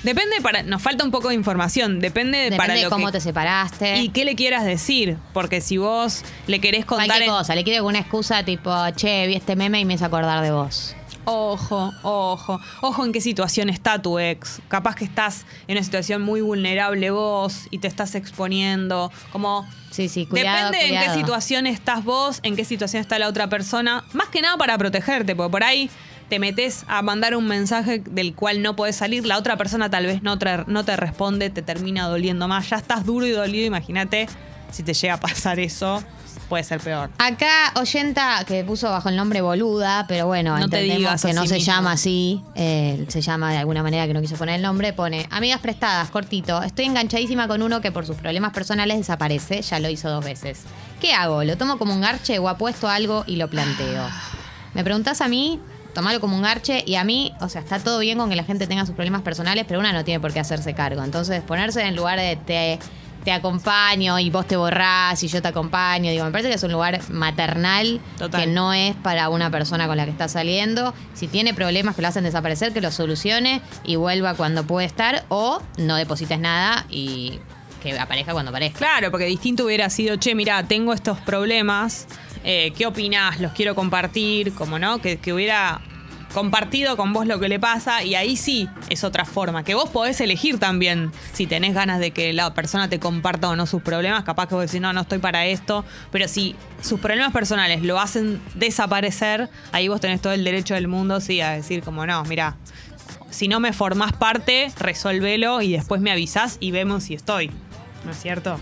depende 0.03 0.37
para. 0.43 0.63
Nos 0.63 0.81
falta 0.83 1.05
un 1.05 1.11
poco 1.11 1.29
de 1.29 1.35
información. 1.35 2.01
Depende, 2.01 2.39
Depende 2.39 2.57
para 2.57 2.75
de 2.75 2.83
lo 2.85 2.91
cómo 2.91 3.07
que, 3.07 3.13
te 3.13 3.21
separaste. 3.21 3.99
y 3.99 4.09
qué 4.11 4.25
le 4.25 4.35
quieras 4.35 4.65
decir, 4.65 5.17
porque 5.33 5.61
si 5.61 5.77
vos 5.77 6.23
le 6.47 6.61
querés 6.61 6.85
contar... 6.87 7.07
Cualquier 7.09 7.29
cosa, 7.31 7.55
le 7.55 7.65
quiero 7.65 7.79
alguna 7.79 7.99
excusa 7.99 8.45
tipo, 8.45 8.73
che, 8.95 9.27
vi 9.27 9.35
este 9.35 9.57
meme 9.57 9.81
y 9.81 9.85
me 9.85 9.95
hizo 9.95 10.05
acordar 10.07 10.43
de 10.43 10.51
vos. 10.53 10.95
Ojo, 11.27 11.93
ojo, 12.03 12.61
ojo 12.81 13.05
en 13.05 13.13
qué 13.13 13.21
situación 13.21 13.69
está 13.69 14.01
tu 14.01 14.19
ex. 14.19 14.61
Capaz 14.69 14.95
que 14.95 15.05
estás 15.05 15.45
en 15.67 15.77
una 15.77 15.85
situación 15.85 16.23
muy 16.23 16.41
vulnerable 16.41 17.11
vos 17.11 17.67
y 17.71 17.79
te 17.79 17.89
estás 17.89 18.15
exponiendo. 18.15 19.11
Como 19.33 19.67
Sí, 19.91 20.09
sí, 20.09 20.27
cuidado, 20.27 20.71
depende 20.71 20.95
en 20.95 21.03
qué 21.03 21.15
situación 21.15 21.67
estás 21.67 22.05
vos, 22.05 22.41
en 22.43 22.55
qué 22.55 22.65
situación 22.65 23.01
está 23.01 23.19
la 23.19 23.29
otra 23.29 23.49
persona. 23.49 24.05
Más 24.13 24.29
que 24.29 24.41
nada 24.41 24.57
para 24.57 24.79
protegerte, 24.79 25.35
porque 25.35 25.51
por 25.51 25.65
ahí 25.65 25.91
te 26.29 26.39
metes 26.39 26.85
a 26.87 27.03
mandar 27.03 27.35
un 27.35 27.47
mensaje 27.47 28.03
del 28.05 28.35
cual 28.35 28.63
no 28.63 28.77
podés 28.77 28.97
salir. 28.97 29.27
La 29.27 29.39
otra 29.39 29.57
persona 29.57 29.91
tal 29.91 30.07
vez 30.07 30.23
no 30.23 30.39
te, 30.39 30.65
no 30.67 30.85
te 30.85 30.97
responde, 30.97 31.51
te 31.51 31.63
termina 31.63 32.07
doliendo 32.09 32.47
más. 32.47 32.69
Ya 32.71 32.77
estás 32.77 33.05
duro 33.05 33.27
y 33.27 33.31
dolido, 33.31 33.67
imagínate 33.67 34.29
si 34.71 34.83
te 34.83 34.95
llega 34.95 35.15
a 35.15 35.21
pasar 35.21 35.59
eso. 35.59 36.03
Puede 36.49 36.63
ser 36.63 36.81
peor. 36.81 37.11
Acá, 37.19 37.73
oyenta 37.75 38.45
que 38.47 38.63
puso 38.63 38.89
bajo 38.89 39.09
el 39.09 39.17
nombre 39.17 39.41
boluda, 39.41 40.05
pero 40.07 40.27
bueno, 40.27 40.53
No 40.53 40.69
te 40.69 40.77
entendemos 40.77 40.99
digas 40.99 41.23
que 41.23 41.33
no 41.33 41.45
se 41.47 41.55
mismo. 41.55 41.73
llama 41.73 41.93
así, 41.93 42.41
eh, 42.55 43.05
se 43.09 43.21
llama 43.21 43.51
de 43.51 43.59
alguna 43.59 43.83
manera 43.83 44.07
que 44.07 44.15
no 44.15 44.21
quiso 44.21 44.37
poner 44.37 44.55
el 44.57 44.63
nombre, 44.63 44.93
pone, 44.93 45.27
amigas 45.31 45.61
prestadas, 45.61 46.09
cortito, 46.11 46.63
estoy 46.63 46.85
enganchadísima 46.85 47.49
con 47.49 47.63
uno 47.63 47.81
que 47.81 47.91
por 47.91 48.07
sus 48.07 48.17
problemas 48.17 48.53
personales 48.53 48.97
desaparece, 48.99 49.61
ya 49.63 49.81
lo 49.81 49.89
hizo 49.91 50.09
dos 50.09 50.25
veces. 50.25 50.61
¿Qué 51.01 51.13
hago? 51.15 51.43
¿Lo 51.43 51.57
tomo 51.57 51.79
como 51.79 51.93
un 51.93 52.01
garche 52.01 52.39
o 52.39 52.49
apuesto 52.49 52.89
algo 52.89 53.25
y 53.27 53.37
lo 53.37 53.49
planteo? 53.51 54.05
Me 54.75 54.85
preguntás 54.85 55.21
a 55.23 55.29
mí, 55.29 55.59
tomalo 55.95 56.21
como 56.21 56.37
un 56.37 56.43
garche 56.43 56.85
y 56.87 56.95
a 56.95 57.03
mí, 57.03 57.33
o 57.41 57.49
sea, 57.49 57.61
está 57.61 57.81
todo 57.81 57.99
bien 57.99 58.19
con 58.19 58.31
que 58.31 58.37
la 58.37 58.45
gente 58.45 58.67
tenga 58.69 58.87
sus 58.87 58.95
problemas 58.95 59.23
personales, 59.23 59.65
pero 59.67 59.81
una 59.81 59.93
no 59.93 60.05
tiene 60.05 60.21
por 60.21 60.33
qué 60.33 60.39
hacerse 60.41 60.75
cargo. 60.75 61.03
Entonces, 61.03 61.43
ponerse 61.43 61.83
en 61.83 61.97
lugar 61.97 62.21
de 62.21 62.37
te, 62.37 62.79
te 63.27 63.33
acompaño 63.33 64.21
y 64.21 64.31
vos 64.31 64.47
te 64.47 64.55
borrás 64.57 65.21
y 65.25 65.27
yo 65.27 65.43
te 65.43 65.49
acompaño, 65.49 66.13
digo, 66.13 66.25
me 66.25 66.31
parece 66.31 66.49
que 66.49 66.55
es 66.55 66.63
un 66.63 66.71
lugar 66.71 67.01
maternal 67.11 68.01
Total. 68.19 68.41
que 68.41 68.47
no 68.47 68.73
es 68.73 68.95
para 68.95 69.31
una 69.31 69.51
persona 69.51 69.89
con 69.89 69.97
la 69.97 70.05
que 70.05 70.13
está 70.13 70.29
saliendo. 70.29 70.95
Si 71.13 71.27
tiene 71.27 71.53
problemas 71.53 71.97
que 71.97 72.03
lo 72.03 72.09
hacen 72.09 72.23
desaparecer, 72.23 72.73
que 72.73 72.81
lo 72.81 72.93
solucione 72.93 73.63
y 73.83 73.97
vuelva 73.97 74.35
cuando 74.35 74.65
puede 74.65 74.87
estar 74.87 75.25
o 75.29 75.61
no 75.77 75.97
deposites 75.97 76.39
nada 76.39 76.87
y 76.89 77.41
que 77.83 77.99
aparezca 77.99 78.33
cuando 78.33 78.51
aparezca. 78.51 78.79
Claro, 78.79 79.11
porque 79.11 79.25
distinto 79.25 79.65
hubiera 79.65 79.91
sido, 79.91 80.15
che, 80.19 80.37
mira, 80.37 80.63
tengo 80.63 80.93
estos 80.93 81.19
problemas, 81.19 82.07
eh, 82.45 82.73
¿qué 82.79 82.87
opinás? 82.87 83.41
Los 83.41 83.51
quiero 83.51 83.75
compartir, 83.75 84.55
como 84.55 84.79
no, 84.79 85.01
que, 85.01 85.19
que 85.19 85.33
hubiera 85.33 85.81
compartido 86.33 86.97
con 86.97 87.13
vos 87.13 87.27
lo 87.27 87.41
que 87.41 87.49
le 87.49 87.59
pasa 87.59 88.03
y 88.03 88.15
ahí 88.15 88.37
sí 88.37 88.69
es 88.91 89.05
otra 89.05 89.25
forma, 89.25 89.65
que 89.65 89.75
vos 89.75 89.89
podés 89.91 90.21
elegir 90.21 90.59
también 90.59 91.11
si 91.33 91.47
tenés 91.47 91.75
ganas 91.75 91.99
de 91.99 92.11
que 92.11 92.33
la 92.33 92.53
persona 92.55 92.89
te 92.89 92.99
comparta 92.99 93.49
o 93.49 93.57
no 93.57 93.67
sus 93.67 93.83
problemas, 93.83 94.25
capaz 94.25 94.47
que 94.49 94.55
vos 94.55 94.67
decís, 94.67 94.81
no, 94.81 94.93
no 94.93 95.03
estoy 95.03 95.19
para 95.19 95.47
esto, 95.47 95.85
pero 96.11 96.29
si 96.29 96.55
sus 96.83 97.01
problemas 97.01 97.33
personales 97.33 97.83
lo 97.83 97.99
hacen 97.99 98.41
desaparecer, 98.55 99.49
ahí 99.73 99.89
vos 99.89 100.01
tenés 100.01 100.21
todo 100.21 100.33
el 100.33 100.45
derecho 100.45 100.75
del 100.75 100.89
mundo, 100.89 101.21
sí, 101.21 101.41
a 101.41 101.51
decir 101.51 101.83
como, 101.83 102.07
no, 102.07 102.23
mira, 102.25 102.57
si 103.31 103.49
no 103.49 103.61
me 103.61 103.73
formás 103.73 104.13
parte, 104.13 104.73
resolvelo 104.79 105.63
y 105.63 105.73
después 105.73 106.01
me 106.01 106.11
avisás 106.11 106.59
y 106.61 106.71
vemos 106.71 107.05
si 107.05 107.15
estoy. 107.15 107.51
¿No 108.05 108.13
es 108.13 108.19
cierto? 108.19 108.59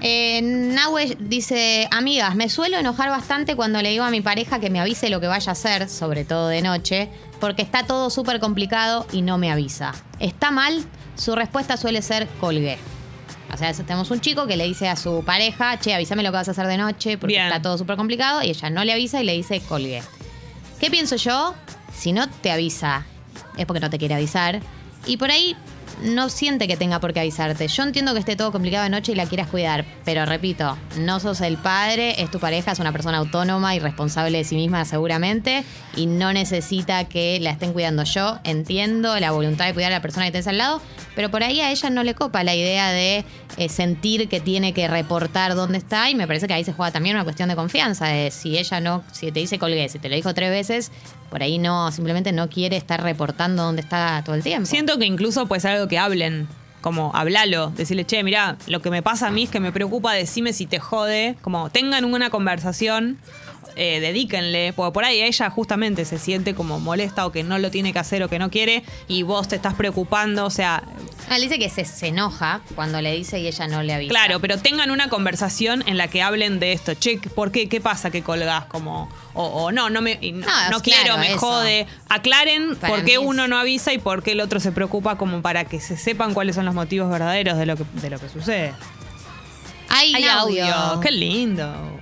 Eh, 0.00 0.40
Nahue 0.42 1.16
dice, 1.18 1.88
amigas, 1.90 2.34
me 2.34 2.48
suelo 2.48 2.76
enojar 2.76 3.08
bastante 3.08 3.56
cuando 3.56 3.80
le 3.80 3.90
digo 3.90 4.04
a 4.04 4.10
mi 4.10 4.20
pareja 4.20 4.60
que 4.60 4.68
me 4.70 4.80
avise 4.80 5.08
lo 5.08 5.20
que 5.20 5.26
vaya 5.26 5.50
a 5.50 5.52
hacer, 5.52 5.88
sobre 5.88 6.24
todo 6.24 6.48
de 6.48 6.60
noche, 6.62 7.08
porque 7.40 7.62
está 7.62 7.86
todo 7.86 8.10
súper 8.10 8.38
complicado 8.40 9.06
y 9.12 9.22
no 9.22 9.38
me 9.38 9.50
avisa. 9.50 9.94
¿Está 10.20 10.50
mal? 10.50 10.84
Su 11.16 11.34
respuesta 11.34 11.76
suele 11.76 12.02
ser 12.02 12.28
colgué. 12.40 12.78
O 13.52 13.56
sea, 13.56 13.72
tenemos 13.72 14.10
un 14.10 14.20
chico 14.20 14.46
que 14.46 14.56
le 14.56 14.64
dice 14.64 14.88
a 14.88 14.96
su 14.96 15.22
pareja, 15.24 15.78
che, 15.78 15.94
avísame 15.94 16.22
lo 16.22 16.30
que 16.30 16.36
vas 16.36 16.48
a 16.48 16.50
hacer 16.50 16.66
de 16.66 16.76
noche 16.76 17.16
porque 17.16 17.34
Bien. 17.34 17.46
está 17.46 17.62
todo 17.62 17.78
súper 17.78 17.96
complicado 17.96 18.42
y 18.42 18.50
ella 18.50 18.70
no 18.70 18.84
le 18.84 18.92
avisa 18.92 19.22
y 19.22 19.24
le 19.24 19.32
dice 19.32 19.60
colgué. 19.60 20.02
¿Qué 20.78 20.90
pienso 20.90 21.16
yo? 21.16 21.54
Si 21.94 22.12
no 22.12 22.28
te 22.28 22.50
avisa, 22.50 23.06
es 23.56 23.64
porque 23.64 23.80
no 23.80 23.88
te 23.88 23.98
quiere 23.98 24.14
avisar. 24.14 24.60
Y 25.06 25.16
por 25.16 25.30
ahí 25.30 25.56
no 26.02 26.28
siente 26.28 26.68
que 26.68 26.76
tenga 26.76 27.00
por 27.00 27.12
qué 27.12 27.20
avisarte. 27.20 27.68
Yo 27.68 27.82
entiendo 27.82 28.12
que 28.12 28.20
esté 28.20 28.36
todo 28.36 28.52
complicado 28.52 28.84
de 28.84 28.90
noche 28.90 29.12
y 29.12 29.14
la 29.14 29.26
quieras 29.26 29.48
cuidar, 29.48 29.84
pero 30.04 30.24
repito, 30.26 30.76
no 30.98 31.20
sos 31.20 31.40
el 31.40 31.56
padre, 31.56 32.20
es 32.22 32.30
tu 32.30 32.38
pareja, 32.38 32.72
es 32.72 32.78
una 32.78 32.92
persona 32.92 33.18
autónoma 33.18 33.74
y 33.74 33.78
responsable 33.78 34.38
de 34.38 34.44
sí 34.44 34.56
misma 34.56 34.84
seguramente 34.84 35.64
y 35.96 36.06
no 36.06 36.32
necesita 36.32 37.04
que 37.04 37.38
la 37.40 37.50
estén 37.50 37.72
cuidando 37.72 38.04
yo. 38.04 38.38
Entiendo 38.44 39.18
la 39.18 39.30
voluntad 39.30 39.66
de 39.66 39.74
cuidar 39.74 39.92
a 39.92 39.96
la 39.96 40.02
persona 40.02 40.26
que 40.26 40.32
tenés 40.32 40.46
al 40.46 40.58
lado, 40.58 40.80
pero 41.14 41.30
por 41.30 41.42
ahí 41.42 41.60
a 41.60 41.70
ella 41.70 41.90
no 41.90 42.02
le 42.02 42.14
copa 42.14 42.44
la 42.44 42.54
idea 42.54 42.90
de 42.90 43.24
eh, 43.56 43.68
sentir 43.68 44.28
que 44.28 44.40
tiene 44.40 44.72
que 44.72 44.88
reportar 44.88 45.54
dónde 45.54 45.78
está 45.78 46.10
y 46.10 46.14
me 46.14 46.26
parece 46.26 46.46
que 46.46 46.54
ahí 46.54 46.64
se 46.64 46.72
juega 46.72 46.92
también 46.92 47.16
una 47.16 47.24
cuestión 47.24 47.48
de 47.48 47.56
confianza, 47.56 48.08
si 48.30 48.58
ella 48.58 48.80
no, 48.80 49.02
si 49.12 49.32
te 49.32 49.40
dice 49.40 49.58
colgué, 49.58 49.88
si 49.88 49.98
te 49.98 50.08
lo 50.08 50.16
dijo 50.16 50.34
tres 50.34 50.50
veces, 50.50 50.92
por 51.36 51.42
ahí 51.42 51.58
no, 51.58 51.92
simplemente 51.92 52.32
no 52.32 52.48
quiere 52.48 52.78
estar 52.78 53.02
reportando 53.02 53.62
dónde 53.62 53.82
está 53.82 54.22
todo 54.24 54.36
el 54.36 54.42
tiempo. 54.42 54.64
Siento 54.64 54.98
que 54.98 55.04
incluso 55.04 55.44
puede 55.44 55.60
ser 55.60 55.72
algo 55.72 55.86
que 55.86 55.98
hablen, 55.98 56.48
como 56.80 57.14
hablalo, 57.14 57.72
decirle, 57.76 58.06
che, 58.06 58.24
mira, 58.24 58.56
lo 58.68 58.80
que 58.80 58.88
me 58.88 59.02
pasa 59.02 59.26
a 59.26 59.30
mí 59.30 59.42
es 59.42 59.50
que 59.50 59.60
me 59.60 59.70
preocupa, 59.70 60.14
decime 60.14 60.54
si 60.54 60.64
te 60.64 60.78
jode, 60.78 61.36
como 61.42 61.68
tengan 61.68 62.06
una 62.06 62.30
conversación, 62.30 63.18
eh, 63.74 64.00
dedíquenle, 64.00 64.72
porque 64.72 64.92
por 64.92 65.04
ahí 65.04 65.22
ella 65.22 65.50
justamente 65.50 66.04
se 66.04 66.18
siente 66.18 66.54
como 66.54 66.78
molesta 66.80 67.26
o 67.26 67.32
que 67.32 67.42
no 67.42 67.58
lo 67.58 67.70
tiene 67.70 67.92
que 67.92 67.98
hacer 67.98 68.22
o 68.22 68.28
que 68.28 68.38
no 68.38 68.50
quiere 68.50 68.82
y 69.08 69.22
vos 69.22 69.48
te 69.48 69.56
estás 69.56 69.74
preocupando, 69.74 70.44
o 70.46 70.50
sea, 70.50 70.82
Ah, 71.28 71.38
le 71.38 71.44
dice 71.48 71.58
que 71.58 71.68
se, 71.68 71.84
se 71.84 72.06
enoja 72.08 72.60
cuando 72.76 73.00
le 73.02 73.12
dice 73.16 73.40
y 73.40 73.48
ella 73.48 73.66
no 73.66 73.82
le 73.82 73.92
avisa. 73.92 74.10
Claro, 74.10 74.38
pero 74.38 74.58
tengan 74.58 74.92
una 74.92 75.08
conversación 75.08 75.82
en 75.88 75.98
la 75.98 76.06
que 76.06 76.22
hablen 76.22 76.60
de 76.60 76.72
esto. 76.72 76.94
Che, 76.94 77.18
¿por 77.34 77.50
qué? 77.50 77.68
¿Qué 77.68 77.80
pasa 77.80 78.10
que 78.12 78.22
colgás? 78.22 78.66
Como, 78.66 79.08
o, 79.34 79.44
o 79.44 79.72
no, 79.72 79.90
no 79.90 80.02
me 80.02 80.20
no, 80.32 80.46
No, 80.46 80.70
no 80.70 80.76
es 80.76 80.82
quiero, 80.84 81.02
claro, 81.04 81.18
me 81.18 81.28
eso. 81.30 81.38
jode. 81.40 81.86
Aclaren 82.08 82.76
Para 82.76 82.94
por 82.94 83.04
qué 83.04 83.14
es- 83.14 83.18
uno 83.18 83.48
no 83.48 83.58
avisa 83.58 83.92
y 83.92 83.98
por 83.98 84.22
qué 84.22 84.32
el 84.32 84.40
otro 84.40 84.60
se 84.60 84.70
preocupa, 84.70 85.18
como 85.18 85.42
para 85.42 85.64
que 85.64 85.80
se 85.80 85.96
sepan 85.96 86.32
cuáles 86.32 86.54
son 86.54 86.64
los 86.64 86.74
motivos 86.76 87.10
verdaderos 87.10 87.58
de 87.58 87.66
lo 87.66 87.76
que, 87.76 87.82
de 88.00 88.10
lo 88.10 88.20
que 88.20 88.28
sucede. 88.28 88.72
Hay, 89.88 90.14
Hay 90.14 90.24
audio. 90.24 90.64
audio. 90.64 91.00
Qué 91.00 91.10
lindo. 91.10 91.95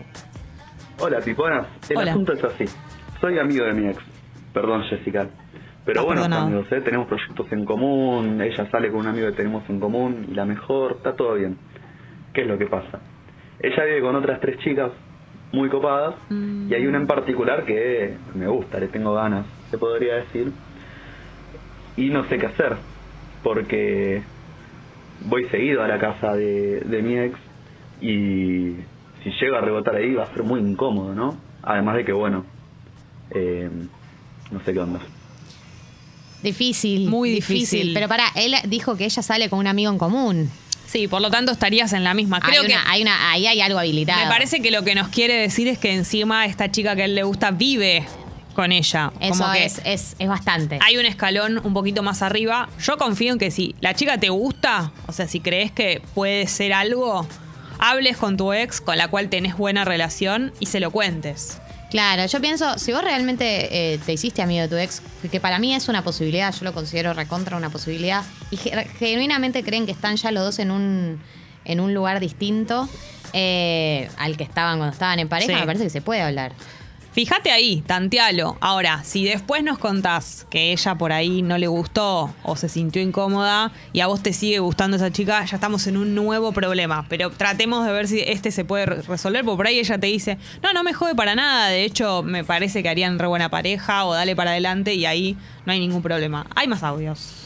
Hola, 0.99 1.21
piponas. 1.21 1.67
El 1.89 1.99
Hola. 1.99 2.11
asunto 2.13 2.33
es 2.33 2.45
así. 2.45 2.65
Soy 3.21 3.39
amigo 3.39 3.65
de 3.65 3.73
mi 3.73 3.89
ex. 3.89 3.99
Perdón, 4.53 4.83
Jessica. 4.85 5.27
Pero 5.85 6.05
bueno, 6.05 6.23
perdonado. 6.23 6.47
amigos, 6.47 6.73
¿eh? 6.73 6.81
tenemos 6.81 7.07
proyectos 7.09 7.53
en 7.53 7.65
común. 7.65 8.41
Ella 8.41 8.71
sale 8.71 8.91
con 8.91 9.01
un 9.01 9.07
amigo 9.09 9.27
que 9.29 9.37
tenemos 9.37 9.69
en 9.69 9.81
común 9.81 10.27
y 10.31 10.35
la 10.35 10.45
mejor. 10.45 10.93
Está 10.93 11.15
todo 11.15 11.35
bien. 11.35 11.57
¿Qué 12.33 12.43
es 12.43 12.47
lo 12.47 12.57
que 12.59 12.67
pasa? 12.67 13.01
Ella 13.61 13.85
vive 13.85 14.01
con 14.01 14.17
otras 14.17 14.41
tres 14.41 14.59
chicas 14.59 14.91
muy 15.53 15.69
copadas 15.69 16.15
Mm. 16.31 16.69
y 16.71 16.75
hay 16.75 16.87
una 16.87 16.99
en 16.99 17.07
particular 17.07 17.65
que 17.65 18.17
me 18.35 18.49
gusta, 18.49 18.81
le 18.81 18.89
tengo 18.89 19.15
ganas, 19.15 19.47
se 19.71 19.79
podría 19.79 20.17
decir. 20.17 20.51
Y 21.97 22.11
no 22.11 22.25
sé 22.25 22.39
qué 22.39 22.47
hacer 22.47 22.77
porque 23.45 24.23
voy 25.27 25.45
seguido 25.51 25.83
a 25.85 25.89
la 25.89 25.99
casa 25.99 26.35
de, 26.35 26.81
de 26.81 27.03
mi 27.03 27.17
ex 27.19 27.39
y 28.01 28.75
si 29.25 29.31
llego 29.31 29.57
a 29.57 29.61
rebotar 29.61 29.97
ahí 29.97 30.13
va 30.15 30.25
a 30.25 30.33
ser 30.33 30.43
muy 30.43 30.61
incómodo, 30.61 31.15
¿no? 31.15 31.37
Además 31.63 31.97
de 31.97 32.05
que, 32.05 32.13
bueno, 32.13 32.45
eh, 33.31 33.69
no 34.51 34.63
sé 34.65 34.73
qué 34.73 34.79
onda. 34.79 35.01
Difícil. 36.43 37.09
Muy 37.09 37.31
difícil. 37.31 37.93
Pero 37.95 38.07
pará, 38.07 38.27
él 38.37 38.55
dijo 38.67 38.97
que 38.97 39.07
ella 39.07 39.23
sale 39.23 39.49
con 39.49 39.59
un 39.59 39.67
amigo 39.67 39.91
en 39.91 39.99
común. 39.99 40.51
Sí, 40.87 41.09
por 41.09 41.23
lo 41.23 41.31
tanto 41.31 41.51
estarías 41.51 41.93
en 41.95 42.05
la 42.05 42.13
misma. 42.15 42.39
Creo 42.41 42.63
hay 42.63 42.69
que 42.69 42.75
hay 42.75 43.03
una, 43.03 43.31
ahí 43.31 43.47
hay 43.47 43.61
algo 43.63 43.79
habilitado. 43.79 44.23
me 44.23 44.31
parece 44.31 44.61
que 44.61 44.71
lo 44.71 44.85
que 44.85 44.95
nos 44.95 45.09
quiere 45.09 45.35
decir 45.35 45.67
es 45.69 45.79
que 45.79 45.93
encima 45.93 46.45
esta 46.45 46.71
chica 46.71 46.95
que 46.95 47.03
a 47.03 47.05
él 47.07 47.15
le 47.15 47.23
gusta 47.23 47.51
vive 47.51 48.07
con 48.55 48.71
ella. 48.71 49.11
Eso 49.19 49.39
Como 49.39 49.53
que 49.53 49.65
es, 49.65 49.81
es, 49.85 50.17
es 50.19 50.29
bastante. 50.29 50.79
hay 50.83 50.97
un 50.99 51.07
escalón 51.07 51.61
un 51.65 51.73
poquito 51.73 52.03
más 52.03 52.23
arriba. 52.23 52.69
Yo 52.81 52.97
confío 52.99 53.33
en 53.33 53.39
que 53.39 53.51
si 53.51 53.75
la 53.81 53.95
chica 53.95 54.19
te 54.19 54.29
gusta, 54.29 54.93
o 55.09 55.13
sea, 55.13 55.27
si 55.27 55.41
crees 55.41 55.73
que 55.73 56.01
puede 56.15 56.47
ser 56.47 56.73
algo, 56.75 57.27
hables 57.91 58.17
con 58.17 58.37
tu 58.37 58.53
ex 58.53 58.81
con 58.81 58.97
la 58.99 59.09
cual 59.09 59.29
tenés 59.29 59.57
buena 59.57 59.85
relación 59.85 60.53
y 60.61 60.67
se 60.67 60.81
lo 60.81 60.91
cuentes. 60.91 61.59
Claro, 61.91 62.27
yo 62.27 62.41
pienso, 62.41 62.77
si 62.79 62.93
vos 62.93 63.05
realmente 63.05 63.93
eh, 63.95 63.99
te 64.05 64.13
hiciste 64.15 64.43
amigo 64.43 64.63
de 64.63 64.69
tu 64.69 64.77
ex, 64.77 65.01
que 65.31 65.39
para 65.39 65.59
mí 65.61 65.75
es 65.75 65.89
una 65.89 66.03
posibilidad, 66.03 66.53
yo 66.53 66.65
lo 66.65 66.73
considero 66.73 67.13
recontra 67.15 67.57
una 67.57 67.71
posibilidad, 67.71 68.25
y 68.51 68.57
ge- 68.57 68.89
genuinamente 68.99 69.63
creen 69.63 69.87
que 69.87 69.93
están 69.93 70.17
ya 70.17 70.33
los 70.33 70.43
dos 70.45 70.59
en 70.59 70.73
un, 70.73 71.21
en 71.65 71.79
un 71.81 71.95
lugar 71.95 72.19
distinto 72.19 72.89
eh, 73.33 74.09
al 74.19 74.37
que 74.37 74.43
estaban 74.45 74.79
cuando 74.79 74.93
estaban 74.93 75.19
en 75.21 75.29
pareja, 75.29 75.53
Sí. 75.55 75.61
me 75.61 75.67
parece 75.67 75.85
que 75.85 75.91
se 75.91 76.01
puede 76.01 76.21
hablar. 76.23 76.53
Fíjate 77.15 77.53
ahí, 77.53 77.81
tantealo. 77.87 78.57
Ahora, 78.61 79.05
si 79.05 79.25
después 79.25 79.63
nos 79.63 79.79
contás 79.79 80.49
que 80.51 80.73
ella 80.73 80.97
por 80.97 81.13
ahí 81.13 81.43
no 81.43 81.59
le 81.59 81.69
gustó 81.69 82.35
o 82.43 82.57
se 82.57 82.69
sintió 82.69 83.01
incómoda 83.01 83.71
y 83.93 84.01
a 84.01 84.09
vos 84.09 84.21
te 84.21 84.33
sigue 84.33 84.59
gustando 84.59 84.97
esa 84.97 85.13
chica, 85.13 85.45
ya 85.45 85.55
estamos 85.55 85.87
en 85.87 85.97
un 85.97 86.17
nuevo 86.17 86.51
problema. 86.51 87.07
Pero 87.09 87.31
tratemos 87.31 87.87
de 87.87 87.93
ver 87.93 88.09
si 88.09 88.19
este 88.21 88.51
se 88.51 88.65
puede 88.65 88.87
re- 88.87 89.03
resolver, 89.03 89.45
porque 89.45 89.57
por 89.59 89.67
ahí 89.69 89.79
ella 89.79 89.97
te 89.97 90.09
dice, 90.09 90.39
no, 90.61 90.73
no 90.73 90.83
me 90.83 90.93
jode 90.93 91.15
para 91.15 91.37
nada, 91.37 91.69
de 91.69 91.85
hecho 91.85 92.25
me 92.25 92.43
parece 92.43 92.83
que 92.83 92.89
harían 92.89 93.17
re 93.21 93.29
buena 93.29 93.49
pareja 93.49 94.05
o 94.07 94.13
dale 94.15 94.35
para 94.35 94.51
adelante 94.51 94.95
y 94.95 95.07
ahí 95.07 95.37
no 95.67 95.73
hay 95.73 95.79
ningún 95.79 96.03
problema. 96.03 96.49
Hay 96.57 96.67
más 96.67 96.83
audios. 96.83 97.45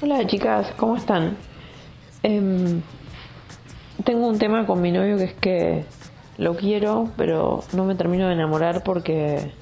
Hola 0.00 0.24
chicas, 0.28 0.68
¿cómo 0.76 0.96
están? 0.96 1.36
Em, 2.22 2.80
tengo 4.04 4.28
un 4.28 4.38
tema 4.38 4.64
con 4.64 4.80
mi 4.80 4.92
novio 4.92 5.16
que 5.18 5.24
es 5.24 5.34
que 5.34 5.84
lo 6.38 6.54
quiero, 6.56 7.08
pero 7.16 7.62
no 7.72 7.84
me 7.84 7.94
termino 7.94 8.26
de 8.26 8.34
enamorar 8.34 8.82
porque 8.82 9.52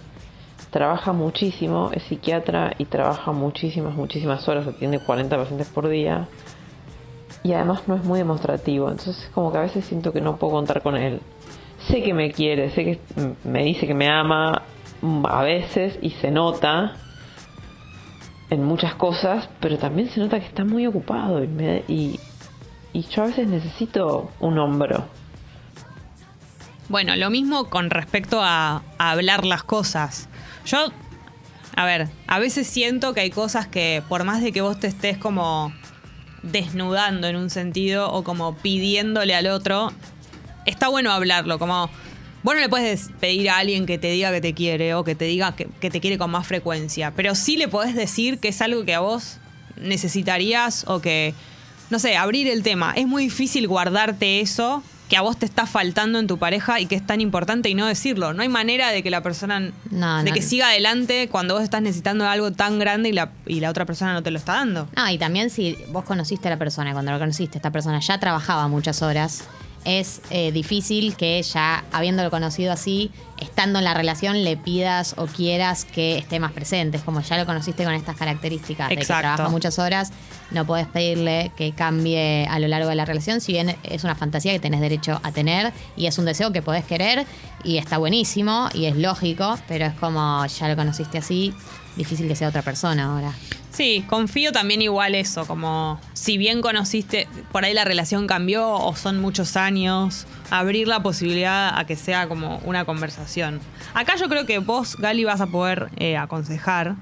trabaja 0.71 1.12
muchísimo, 1.12 1.90
es 1.93 2.02
psiquiatra 2.04 2.73
y 2.78 2.87
trabaja 2.87 3.31
muchísimas, 3.33 3.95
muchísimas 3.95 4.49
horas, 4.49 4.66
atiende 4.66 4.99
40 4.99 5.37
pacientes 5.37 5.69
por 5.69 5.88
día 5.88 6.26
y 7.45 7.52
además 7.52 7.83
no 7.87 7.95
es 7.95 8.04
muy 8.04 8.19
demostrativo, 8.19 8.90
entonces 8.90 9.31
como 9.35 9.52
que 9.52 9.59
a 9.59 9.62
veces 9.62 9.85
siento 9.85 10.12
que 10.12 10.21
no 10.21 10.37
puedo 10.37 10.54
contar 10.54 10.83
con 10.83 10.97
él. 10.97 11.21
Sé 11.88 12.02
que 12.02 12.14
me 12.14 12.33
quiere, 12.33 12.71
sé 12.71 12.85
que 12.85 13.00
me 13.45 13.62
dice 13.64 13.87
que 13.87 13.95
me 13.95 14.09
ama 14.09 14.62
mm, 15.02 15.26
a 15.26 15.43
veces 15.43 15.99
y 16.02 16.11
se 16.11 16.31
nota, 16.31 16.95
en 18.50 18.64
muchas 18.64 18.95
cosas, 18.95 19.49
pero 19.61 19.78
también 19.78 20.09
se 20.11 20.21
nota 20.21 20.38
que 20.40 20.47
está 20.47 20.64
muy 20.64 20.87
ocupado 20.87 21.43
y, 21.43 21.49
me- 21.49 21.83
y, 21.88 22.19
y 22.93 23.02
yo 23.02 23.23
a 23.23 23.26
veces 23.26 23.47
necesito 23.49 24.31
un 24.40 24.59
hombro. 24.59 25.04
Bueno, 26.88 27.16
lo 27.16 27.30
mismo 27.30 27.70
con 27.70 27.88
respecto 27.88 28.40
a, 28.42 28.82
hablar 28.98 29.44
las 29.44 29.62
cosas. 29.62 30.28
Yo, 30.66 30.92
a 31.76 31.84
ver, 31.86 32.08
a 32.26 32.38
veces 32.38 32.66
siento 32.66 33.14
que 33.14 33.20
hay 33.20 33.30
cosas 33.30 33.66
que 33.66 34.02
por 34.08 34.24
más 34.24 34.42
de 34.42 34.52
que 34.52 34.60
vos 34.60 34.78
te 34.78 34.86
estés 34.86 35.16
como 35.16 35.72
desnudando 36.42 37.26
en 37.26 37.36
un 37.36 37.48
sentido 37.48 38.12
o 38.12 38.22
como 38.22 38.54
pidiéndole 38.56 39.34
al 39.34 39.46
otro, 39.46 39.92
está 40.66 40.88
bueno 40.88 41.10
hablarlo, 41.10 41.58
como 41.58 41.88
vos 42.42 42.54
no 42.54 42.60
le 42.60 42.68
puedes 42.68 43.10
pedir 43.18 43.48
a 43.48 43.58
alguien 43.58 43.86
que 43.86 43.96
te 43.96 44.10
diga 44.10 44.30
que 44.30 44.42
te 44.42 44.52
quiere 44.52 44.94
o 44.94 45.04
que 45.04 45.14
te 45.14 45.24
diga 45.24 45.56
que, 45.56 45.68
que 45.80 45.90
te 45.90 46.00
quiere 46.00 46.18
con 46.18 46.30
más 46.30 46.46
frecuencia, 46.46 47.12
pero 47.16 47.34
sí 47.34 47.56
le 47.56 47.68
podés 47.68 47.94
decir 47.94 48.38
que 48.40 48.48
es 48.48 48.60
algo 48.60 48.84
que 48.84 48.94
a 48.94 49.00
vos 49.00 49.38
necesitarías 49.76 50.84
o 50.86 51.00
que, 51.00 51.32
no 51.88 51.98
sé, 51.98 52.16
abrir 52.18 52.46
el 52.46 52.62
tema. 52.62 52.92
Es 52.94 53.06
muy 53.06 53.24
difícil 53.24 53.66
guardarte 53.66 54.40
eso 54.40 54.82
que 55.08 55.16
a 55.18 55.20
vos 55.20 55.37
te 55.38 55.44
está 55.44 55.66
faltando 55.66 56.18
en 56.18 56.26
tu 56.26 56.38
pareja 56.38 56.80
y 56.80 56.87
que 56.87 56.94
es 56.94 57.06
tan 57.06 57.20
importante 57.20 57.68
y 57.68 57.75
no 57.75 57.87
decirlo. 57.87 58.32
No 58.32 58.42
hay 58.42 58.49
manera 58.49 58.90
de 58.90 59.02
que 59.02 59.11
la 59.11 59.23
persona, 59.23 59.61
No, 59.90 60.23
de 60.23 60.30
no. 60.30 60.34
que 60.34 60.40
siga 60.42 60.68
adelante 60.68 61.28
cuando 61.28 61.54
vos 61.54 61.62
estás 61.62 61.82
necesitando 61.82 62.26
algo 62.26 62.52
tan 62.52 62.78
grande 62.78 63.11
y 63.11 63.12
la, 63.12 63.30
y 63.46 63.61
la 63.61 63.68
otra 63.70 63.84
persona 63.84 64.14
no 64.14 64.23
te 64.23 64.30
lo 64.30 64.38
está 64.38 64.54
dando. 64.54 64.88
No, 64.96 65.11
y 65.11 65.18
también 65.18 65.50
si 65.50 65.76
vos 65.90 66.04
conociste 66.04 66.49
a 66.49 66.52
la 66.52 66.56
persona, 66.58 66.90
y 66.90 66.92
cuando 66.94 67.12
lo 67.12 67.18
conociste, 67.18 67.58
esta 67.58 67.70
persona 67.70 68.00
ya 68.00 68.18
trabajaba 68.18 68.66
muchas 68.68 69.02
horas, 69.02 69.44
es 69.84 70.20
eh, 70.30 70.52
difícil 70.52 71.16
que 71.16 71.42
ya, 71.42 71.84
habiéndolo 71.92 72.30
conocido 72.30 72.72
así, 72.72 73.10
estando 73.38 73.78
en 73.78 73.84
la 73.84 73.94
relación, 73.94 74.42
le 74.42 74.56
pidas 74.56 75.14
o 75.18 75.26
quieras 75.26 75.84
que 75.84 76.18
esté 76.18 76.40
más 76.40 76.52
presente. 76.52 76.96
Es 76.96 77.02
como 77.02 77.20
ya 77.20 77.36
lo 77.36 77.46
conociste 77.46 77.84
con 77.84 77.92
estas 77.92 78.16
características 78.16 78.88
de 78.88 78.96
que 78.96 79.02
Exacto. 79.02 79.22
trabaja 79.22 79.48
muchas 79.48 79.78
horas, 79.78 80.12
no 80.50 80.66
podés 80.66 80.86
pedirle 80.86 81.52
que 81.56 81.72
cambie 81.72 82.46
a 82.48 82.58
lo 82.58 82.68
largo 82.68 82.88
de 82.88 82.94
la 82.94 83.04
relación, 83.04 83.40
si 83.40 83.52
bien 83.52 83.76
es 83.82 84.04
una 84.04 84.14
fantasía 84.14 84.52
que 84.52 84.60
tenés 84.60 84.80
derecho 84.80 85.20
a 85.22 85.32
tener 85.32 85.72
y 85.96 86.06
es 86.06 86.18
un 86.18 86.24
deseo 86.24 86.52
que 86.52 86.62
podés 86.62 86.84
querer 86.84 87.26
y 87.62 87.78
está 87.78 87.98
buenísimo 87.98 88.68
y 88.72 88.86
es 88.86 88.96
lógico, 88.96 89.58
pero 89.68 89.86
es 89.86 89.94
como 89.94 90.46
ya 90.46 90.68
lo 90.68 90.76
conociste 90.76 91.18
así, 91.18 91.54
difícil 91.96 92.28
que 92.28 92.36
sea 92.36 92.48
otra 92.48 92.62
persona 92.62 93.12
ahora. 93.12 93.32
Sí, 93.75 94.04
confío 94.09 94.52
también 94.52 94.83
igual 94.83 95.16
eso, 95.16 95.49
como 95.49 96.00
si 96.12 96.38
bien 96.38 96.62
conociste, 96.62 97.26
por 97.50 97.64
ahí 97.64 97.75
la 97.75 97.85
relación 97.85 98.28
cambió 98.28 98.71
o 98.71 98.95
son 98.95 99.21
muchos 99.21 99.57
años, 99.57 100.28
abrir 100.50 100.87
la 100.87 101.02
posibilidad 101.02 101.76
a 101.76 101.85
que 101.85 101.97
sea 101.97 102.28
como 102.28 102.59
una 102.59 102.85
conversación. 102.85 103.59
Acá 103.93 104.14
yo 104.14 104.28
creo 104.28 104.47
que 104.47 104.61
vos, 104.61 104.97
Gali, 104.97 105.25
vas 105.25 105.40
a 105.40 105.49
poder 105.49 105.88
eh, 105.97 106.16
aconsejar 106.16 106.95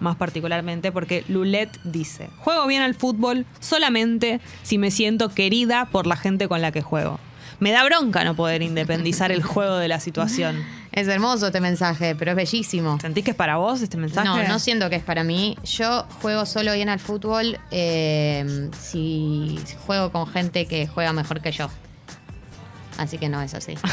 más 0.00 0.16
particularmente 0.16 0.90
porque 0.90 1.22
Lulet 1.28 1.78
dice, 1.84 2.30
juego 2.38 2.66
bien 2.66 2.80
al 2.80 2.94
fútbol 2.94 3.44
solamente 3.60 4.40
si 4.62 4.78
me 4.78 4.90
siento 4.90 5.28
querida 5.28 5.84
por 5.84 6.06
la 6.06 6.16
gente 6.16 6.48
con 6.48 6.62
la 6.62 6.72
que 6.72 6.80
juego. 6.80 7.20
Me 7.60 7.72
da 7.72 7.84
bronca 7.84 8.24
no 8.24 8.34
poder 8.34 8.62
independizar 8.62 9.32
el 9.32 9.42
juego 9.42 9.76
de 9.76 9.88
la 9.88 10.00
situación. 10.00 10.64
Es 10.96 11.06
hermoso 11.08 11.48
este 11.48 11.60
mensaje, 11.60 12.16
pero 12.16 12.30
es 12.30 12.36
bellísimo. 12.38 12.98
¿Sentís 12.98 13.22
que 13.22 13.32
es 13.32 13.36
para 13.36 13.58
vos 13.58 13.82
este 13.82 13.98
mensaje? 13.98 14.26
No, 14.26 14.42
no 14.48 14.58
siento 14.58 14.88
que 14.88 14.96
es 14.96 15.02
para 15.02 15.24
mí. 15.24 15.58
Yo 15.62 16.06
juego 16.22 16.46
solo 16.46 16.72
bien 16.72 16.88
al 16.88 17.00
fútbol 17.00 17.58
eh, 17.70 18.70
si 18.80 19.58
juego 19.86 20.10
con 20.10 20.26
gente 20.26 20.64
que 20.64 20.86
juega 20.86 21.12
mejor 21.12 21.42
que 21.42 21.52
yo. 21.52 21.68
Así 22.96 23.18
que 23.18 23.28
no 23.28 23.42
es 23.42 23.52
así. 23.54 23.74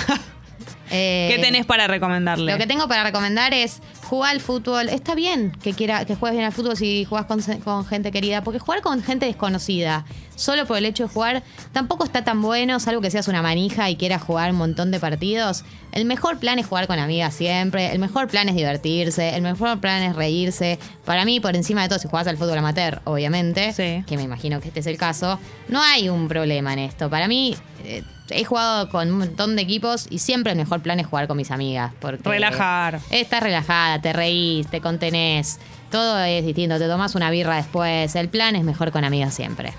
Eh, 0.95 1.27
¿Qué 1.33 1.41
tenés 1.41 1.65
para 1.65 1.87
recomendarle? 1.87 2.51
Lo 2.51 2.57
que 2.59 2.67
tengo 2.67 2.87
para 2.87 3.03
recomendar 3.03 3.51
es 3.51 3.81
jugar 4.03 4.31
al 4.31 4.41
fútbol. 4.41 4.89
Está 4.89 5.15
bien 5.15 5.51
que 5.61 5.73
quiera 5.73 6.05
que 6.05 6.15
juegues 6.15 6.35
bien 6.37 6.45
al 6.45 6.53
fútbol 6.53 6.75
si 6.77 7.05
juegas 7.05 7.25
con, 7.27 7.41
con 7.61 7.85
gente 7.85 8.11
querida, 8.11 8.43
porque 8.43 8.59
jugar 8.59 8.81
con 8.81 9.01
gente 9.03 9.25
desconocida, 9.25 10.05
solo 10.35 10.65
por 10.65 10.77
el 10.77 10.85
hecho 10.85 11.03
de 11.03 11.09
jugar, 11.09 11.43
tampoco 11.71 12.03
está 12.03 12.23
tan 12.23 12.41
bueno, 12.41 12.79
salvo 12.79 13.01
que 13.01 13.11
seas 13.11 13.27
una 13.27 13.41
manija 13.41 13.89
y 13.89 13.95
quieras 13.95 14.21
jugar 14.21 14.51
un 14.51 14.57
montón 14.57 14.91
de 14.91 14.99
partidos. 14.99 15.63
El 15.91 16.05
mejor 16.05 16.39
plan 16.39 16.57
es 16.59 16.65
jugar 16.65 16.87
con 16.87 16.97
amigas 16.99 17.33
siempre, 17.33 17.91
el 17.91 17.99
mejor 17.99 18.27
plan 18.27 18.49
es 18.49 18.55
divertirse, 18.55 19.35
el 19.35 19.41
mejor 19.43 19.79
plan 19.79 20.01
es 20.03 20.15
reírse. 20.15 20.79
Para 21.05 21.23
mí, 21.25 21.39
por 21.39 21.55
encima 21.55 21.83
de 21.83 21.89
todo, 21.89 21.99
si 21.99 22.07
juegas 22.07 22.27
al 22.27 22.37
fútbol 22.37 22.57
amateur, 22.57 23.01
obviamente, 23.05 23.73
Sí. 23.73 24.03
que 24.07 24.17
me 24.17 24.23
imagino 24.23 24.59
que 24.59 24.69
este 24.69 24.79
es 24.79 24.87
el 24.87 24.97
caso, 24.97 25.39
no 25.67 25.81
hay 25.81 26.09
un 26.09 26.27
problema 26.27 26.73
en 26.73 26.79
esto. 26.79 27.09
Para 27.09 27.27
mí, 27.27 27.55
eh, 27.83 28.03
he 28.29 28.43
jugado 28.45 28.89
con 28.89 29.11
un 29.11 29.17
montón 29.19 29.55
de 29.55 29.61
equipos 29.61 30.07
y 30.09 30.19
siempre 30.19 30.51
el 30.51 30.57
mejor 30.57 30.81
plan 30.81 30.99
es 30.99 31.07
jugar 31.07 31.27
con 31.27 31.37
mis 31.37 31.51
amigas. 31.51 31.91
Porque 31.99 32.27
Relajar. 32.27 32.99
Estás 33.09 33.43
relajada, 33.43 34.01
te 34.01 34.13
reís, 34.13 34.67
te 34.67 34.81
contenés. 34.81 35.59
Todo 35.91 36.19
es 36.19 36.45
distinto, 36.45 36.79
te 36.79 36.87
tomás 36.87 37.15
una 37.15 37.29
birra 37.29 37.55
después. 37.55 38.15
El 38.15 38.29
plan 38.29 38.55
es 38.55 38.63
mejor 38.63 38.91
con 38.91 39.03
amigas 39.03 39.33
siempre. 39.33 39.73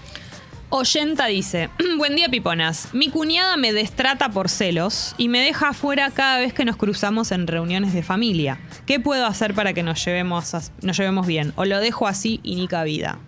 Oyenta 0.76 1.26
dice, 1.26 1.70
buen 1.98 2.16
día 2.16 2.28
piponas, 2.28 2.88
mi 2.92 3.08
cuñada 3.08 3.56
me 3.56 3.72
destrata 3.72 4.30
por 4.30 4.48
celos 4.48 5.14
y 5.18 5.28
me 5.28 5.38
deja 5.38 5.68
afuera 5.68 6.10
cada 6.10 6.38
vez 6.38 6.52
que 6.52 6.64
nos 6.64 6.76
cruzamos 6.76 7.30
en 7.30 7.46
reuniones 7.46 7.92
de 7.92 8.02
familia. 8.02 8.58
¿Qué 8.84 8.98
puedo 8.98 9.24
hacer 9.26 9.54
para 9.54 9.72
que 9.72 9.84
nos 9.84 10.04
llevemos, 10.04 10.52
nos 10.82 10.96
llevemos 10.96 11.26
bien? 11.26 11.52
¿O 11.56 11.64
lo 11.64 11.78
dejo 11.78 12.08
así 12.08 12.40
y 12.42 12.56
ni 12.56 12.66
cabida? 12.66 13.18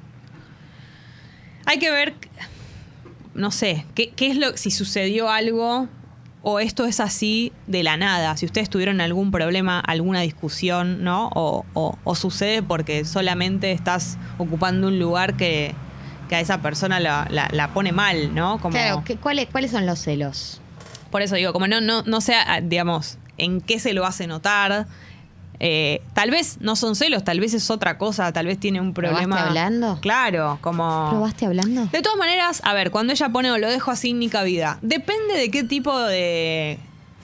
Hay 1.67 1.79
que 1.79 1.91
ver, 1.91 2.15
no 3.37 3.51
sé, 3.51 3.87
qué, 3.95 4.11
qué 4.11 4.27
es 4.29 4.37
lo, 4.37 4.57
si 4.57 4.71
sucedió 4.71 5.31
algo 5.31 5.89
o 6.43 6.61
esto 6.61 6.85
es 6.87 7.01
así 7.01 7.53
de 7.67 7.83
la 7.83 7.97
nada, 7.97 8.37
si 8.37 8.47
ustedes 8.47 8.71
tuvieron 8.71 9.01
algún 9.01 9.31
problema, 9.33 9.81
alguna 9.81 10.21
discusión, 10.21 11.03
¿no? 11.03 11.29
O, 11.35 11.65
o- 11.75 11.99
o 12.05 12.15
sucede 12.15 12.63
porque 12.63 13.05
solamente 13.05 13.73
estás 13.73 14.17
ocupando 14.39 14.89
un 14.89 14.99
lugar 14.99 15.37
que, 15.37 15.75
que 16.29 16.37
a 16.37 16.41
esa 16.41 16.63
persona 16.63 17.01
la, 17.01 17.27
la- 17.31 17.49
la 17.53 17.69
pone 17.75 17.91
mal, 17.93 18.35
¿no? 18.35 18.59
Como, 18.59 18.73
Claro, 18.73 19.03
¿qué- 19.05 19.17
cuáles, 19.17 19.49
¿cuáles 19.51 19.71
son 19.73 19.87
los 19.87 19.99
celos? 19.99 20.61
Por 21.11 21.23
eso 21.23 21.35
digo, 21.35 21.53
como 21.53 21.67
no, 21.67 21.81
no, 21.81 22.03
no 22.03 22.21
sé, 22.21 22.35
ah, 22.35 22.61
digamos, 22.61 23.19
en 23.39 23.61
qué 23.61 23.79
se 23.81 23.93
lo 23.93 24.07
hace 24.07 24.27
notar. 24.27 24.87
Eh, 25.59 26.03
tal 26.15 26.31
vez 26.31 26.59
no 26.61 26.77
son 26.77 26.97
celos, 26.97 27.25
tal 27.25 27.41
vez 27.41 27.55
es 27.55 27.71
otra 27.71 27.97
cosa, 27.99 28.31
tal 28.33 28.47
vez 28.47 28.59
tiene 28.61 28.81
un 28.81 28.93
¿Probaste 28.93 29.23
problema. 29.27 29.49
hablando? 29.49 29.99
Claro, 30.01 30.59
como. 30.61 31.09
¿Probaste 31.11 31.47
hablando? 31.47 31.87
De 31.87 32.03
todas 32.03 32.19
maneras, 32.19 32.61
a 32.65 32.75
ver, 32.75 32.91
cuando 32.91 33.13
ella 33.13 33.29
pone 33.31 33.51
o 33.51 33.59
lo 33.59 33.69
dejo 33.69 33.91
así 33.91 34.13
ni 34.13 34.29
cabida, 34.29 34.79
depende 34.83 35.35
de 35.35 35.51
qué 35.51 35.65
tipo 35.65 35.99
de, 35.99 36.79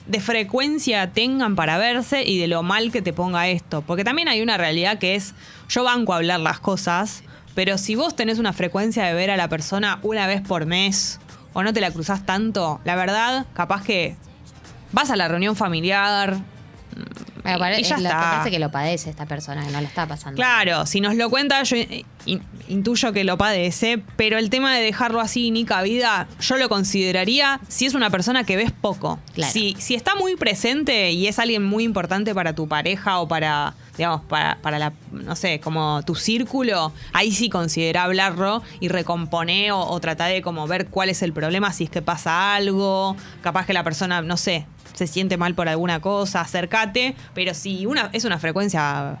de 0.07 0.19
frecuencia 0.19 1.11
tengan 1.11 1.55
para 1.55 1.77
verse 1.77 2.23
y 2.23 2.39
de 2.39 2.47
lo 2.47 2.63
mal 2.63 2.91
que 2.91 3.01
te 3.01 3.13
ponga 3.13 3.47
esto. 3.47 3.81
Porque 3.83 4.03
también 4.03 4.27
hay 4.27 4.41
una 4.41 4.57
realidad 4.57 4.97
que 4.97 5.15
es, 5.15 5.33
yo 5.69 5.83
banco 5.83 6.13
a 6.13 6.17
hablar 6.17 6.39
las 6.39 6.59
cosas, 6.59 7.23
pero 7.53 7.77
si 7.77 7.93
vos 7.93 8.15
tenés 8.15 8.39
una 8.39 8.51
frecuencia 8.51 9.03
de 9.05 9.13
ver 9.13 9.29
a 9.29 9.37
la 9.37 9.47
persona 9.47 9.99
una 10.01 10.25
vez 10.25 10.41
por 10.41 10.65
mes 10.65 11.19
o 11.53 11.61
no 11.61 11.71
te 11.71 11.81
la 11.81 11.91
cruzás 11.91 12.25
tanto, 12.25 12.81
la 12.83 12.95
verdad, 12.95 13.45
capaz 13.53 13.83
que 13.83 14.15
vas 14.91 15.11
a 15.11 15.15
la 15.15 15.27
reunión 15.27 15.55
familiar, 15.55 16.37
Me 17.43 17.57
pare- 17.57 17.79
y 17.79 17.83
ya 17.83 17.95
es 17.95 18.01
lo 18.01 18.09
que 18.09 18.15
parece 18.15 18.51
que 18.51 18.59
lo 18.59 18.71
padece 18.71 19.09
esta 19.09 19.25
persona, 19.25 19.65
que 19.65 19.71
no 19.71 19.81
lo 19.81 19.87
está 19.87 20.07
pasando. 20.07 20.35
Claro, 20.37 20.85
si 20.85 21.01
nos 21.01 21.15
lo 21.15 21.29
cuenta, 21.29 21.61
yo 21.63 21.75
in- 22.25 22.41
intuyo 22.69 23.11
que 23.11 23.23
lo 23.23 23.37
padece, 23.37 24.01
pero 24.15 24.37
el 24.37 24.49
tema 24.49 24.73
de 24.75 24.81
dejarlo 24.81 25.19
así 25.19 25.51
ni 25.51 25.65
cabida, 25.65 26.27
yo 26.39 26.55
lo 26.57 26.69
consideraría 26.69 27.59
si 27.67 27.85
es 27.85 27.93
una 27.95 28.09
persona 28.09 28.43
que 28.45 28.55
ves 28.55 28.71
poco. 28.71 29.19
Claro. 29.33 29.51
Si, 29.51 29.75
si 29.79 29.95
está 29.95 30.15
muy 30.15 30.35
presente 30.35 31.11
y 31.11 31.27
es 31.27 31.37
alguien 31.39 31.63
muy 31.63 31.83
importante 31.83 32.33
para 32.33 32.53
tu 32.55 32.67
pareja 32.67 33.19
o 33.19 33.27
para, 33.27 33.73
digamos, 33.97 34.21
para, 34.21 34.57
para 34.61 34.79
la, 34.79 34.93
no 35.11 35.35
sé, 35.35 35.59
como 35.59 36.01
tu 36.03 36.15
círculo, 36.15 36.93
ahí 37.11 37.31
sí 37.33 37.49
considera 37.49 38.03
hablarlo 38.03 38.63
y 38.79 38.87
recomponer 38.87 39.71
o, 39.73 39.79
o 39.81 39.99
tratar 39.99 40.31
de 40.31 40.41
como 40.41 40.65
ver 40.67 40.87
cuál 40.87 41.09
es 41.09 41.21
el 41.21 41.33
problema, 41.33 41.73
si 41.73 41.83
es 41.85 41.89
que 41.89 42.01
pasa 42.01 42.55
algo, 42.55 43.17
capaz 43.41 43.65
que 43.65 43.73
la 43.73 43.83
persona, 43.83 44.21
no 44.21 44.37
sé, 44.37 44.65
se 44.93 45.07
siente 45.07 45.37
mal 45.37 45.55
por 45.55 45.67
alguna 45.69 45.99
cosa, 45.99 46.41
acércate, 46.41 47.15
pero 47.33 47.53
si 47.53 47.85
una 47.85 48.09
es 48.13 48.25
una 48.25 48.39
frecuencia 48.39 49.17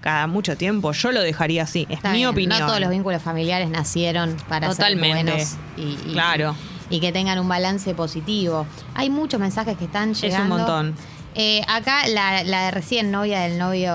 cada 0.00 0.26
mucho 0.26 0.56
tiempo, 0.56 0.90
yo 0.92 1.12
lo 1.12 1.20
dejaría 1.20 1.62
así, 1.62 1.86
es 1.88 1.96
Está 1.98 2.10
mi 2.10 2.18
bien, 2.18 2.28
opinión. 2.30 2.58
No 2.60 2.66
todos 2.66 2.80
los 2.80 2.90
vínculos 2.90 3.22
familiares 3.22 3.68
nacieron 3.70 4.36
para 4.48 4.68
Totalmente. 4.68 5.44
ser 5.44 5.56
buenos 5.76 5.98
y, 6.06 6.10
y- 6.10 6.12
Claro. 6.12 6.56
y 6.90 6.98
que 7.00 7.12
tengan 7.12 7.38
un 7.38 7.48
balance 7.48 7.94
positivo. 7.94 8.66
Hay 8.94 9.10
muchos 9.10 9.38
mensajes 9.38 9.76
que 9.78 9.84
están 9.84 10.10
Es 10.10 10.22
un 10.22 10.28
llegando. 10.28 10.56
montón. 10.56 10.94
Eh, 11.34 11.62
acá 11.66 12.06
la, 12.08 12.42
la 12.44 12.64
de 12.66 12.70
recién 12.72 13.10
novia 13.10 13.40
del 13.40 13.56
novio, 13.58 13.90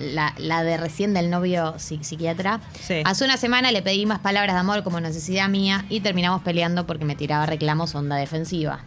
la, 0.00 0.34
la 0.36 0.62
de 0.64 0.76
recién 0.76 1.14
del 1.14 1.30
novio 1.30 1.74
psi- 1.78 2.02
psiquiatra. 2.02 2.60
Sí. 2.78 3.00
Hace 3.06 3.24
una 3.24 3.38
semana 3.38 3.72
le 3.72 3.80
pedí 3.80 4.04
más 4.04 4.18
palabras 4.18 4.54
de 4.54 4.60
amor 4.60 4.82
como 4.82 5.00
necesidad 5.00 5.48
mía 5.48 5.86
y 5.88 6.00
terminamos 6.00 6.42
peleando 6.42 6.84
porque 6.86 7.06
me 7.06 7.16
tiraba 7.16 7.46
reclamos 7.46 7.94
onda 7.94 8.16
defensiva. 8.16 8.80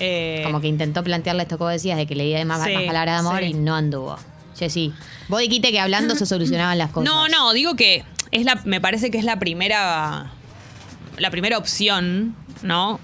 Eh, 0.00 0.40
Como 0.44 0.60
que 0.60 0.66
intentó 0.68 1.04
plantearle 1.04 1.42
esto 1.42 1.58
que 1.58 1.64
vos 1.64 1.72
decías 1.72 1.96
de 1.98 2.06
que 2.06 2.14
le 2.14 2.24
di 2.24 2.44
más, 2.44 2.64
Sí, 2.64 2.72
más 2.74 2.82
palabras 2.84 3.22
de 3.22 3.28
amor 3.28 3.40
sí. 3.42 3.46
y 3.50 3.54
no 3.54 3.74
anduvo. 3.76 4.16
Jessy, 4.58 4.92
vos 5.28 5.40
dijiste 5.40 5.70
que 5.70 5.80
hablando 5.80 6.14
se 6.16 6.26
solucionaban 6.26 6.76
las 6.78 6.90
cosas. 6.90 7.04
No, 7.12 7.28
no, 7.28 7.52
digo 7.52 7.76
que 7.76 8.04
es 8.30 8.44
la, 8.44 8.60
me 8.64 8.80
parece 8.80 9.10
que 9.10 9.18
es 9.18 9.24
la 9.24 9.38
primera, 9.38 10.30
la 11.18 11.30
primera 11.30 11.56
opción, 11.58 12.34
¿no? 12.62 12.98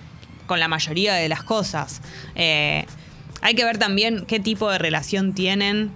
Con 0.47 0.59
la 0.61 0.69
mayoría 0.69 1.15
de 1.15 1.29
las 1.29 1.43
cosas. 1.43 2.01
Eh, 2.35 2.85
hay 3.43 3.55
que 3.55 3.65
ver 3.65 3.79
también 3.79 4.25
qué 4.27 4.41
tipo 4.41 4.71
de 4.71 4.79
relación 4.79 5.35
tienen, 5.35 5.93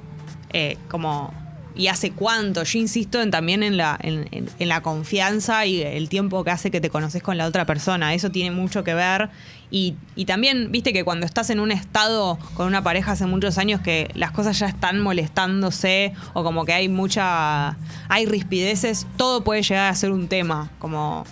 eh, 0.53 0.77
como 0.89 1.33
y 1.81 1.89
hace 1.89 2.11
cuánto. 2.11 2.63
Yo 2.63 2.79
insisto 2.79 3.23
en 3.23 3.31
también 3.31 3.63
en 3.63 3.79
la, 3.79 3.99
en, 4.03 4.47
la 4.59 4.83
confianza 4.83 5.65
y 5.65 5.81
el 5.81 6.11
tiempo 6.11 6.45
que 6.45 6.51
hace 6.51 6.71
que 6.71 6.79
te 6.79 6.91
conoces 6.91 7.23
con 7.23 7.39
la 7.39 7.47
otra 7.47 7.65
persona. 7.65 8.13
Eso 8.13 8.31
tiene 8.31 8.51
mucho 8.51 8.85
que 8.85 8.93
ver. 8.93 9.31
Y, 9.71 9.95
y 10.15 10.27
también, 10.27 10.71
viste 10.71 10.93
que 10.93 11.05
cuando 11.05 11.25
estás 11.25 11.49
en 11.49 11.59
un 11.59 11.73
estado 11.73 12.39
con 12.53 12.67
una 12.67 12.83
pareja 12.83 13.13
hace 13.13 13.25
muchos 13.25 13.57
años 13.57 13.81
que 13.81 14.11
las 14.15 14.31
cosas 14.31 14.59
ya 14.59 14.67
están 14.67 15.01
molestándose 15.01 16.13
o 16.35 16.45
como 16.45 16.67
que 16.67 16.75
hay 16.75 16.91
mucha. 16.91 17.79
hay 18.11 18.27
rispideces, 18.27 19.07
todo 19.17 19.43
puede 19.43 19.63
llegar 19.63 19.91
a 19.91 19.95
ser 19.95 20.13
un 20.13 20.29
tema. 20.29 20.71
Como. 20.79 21.25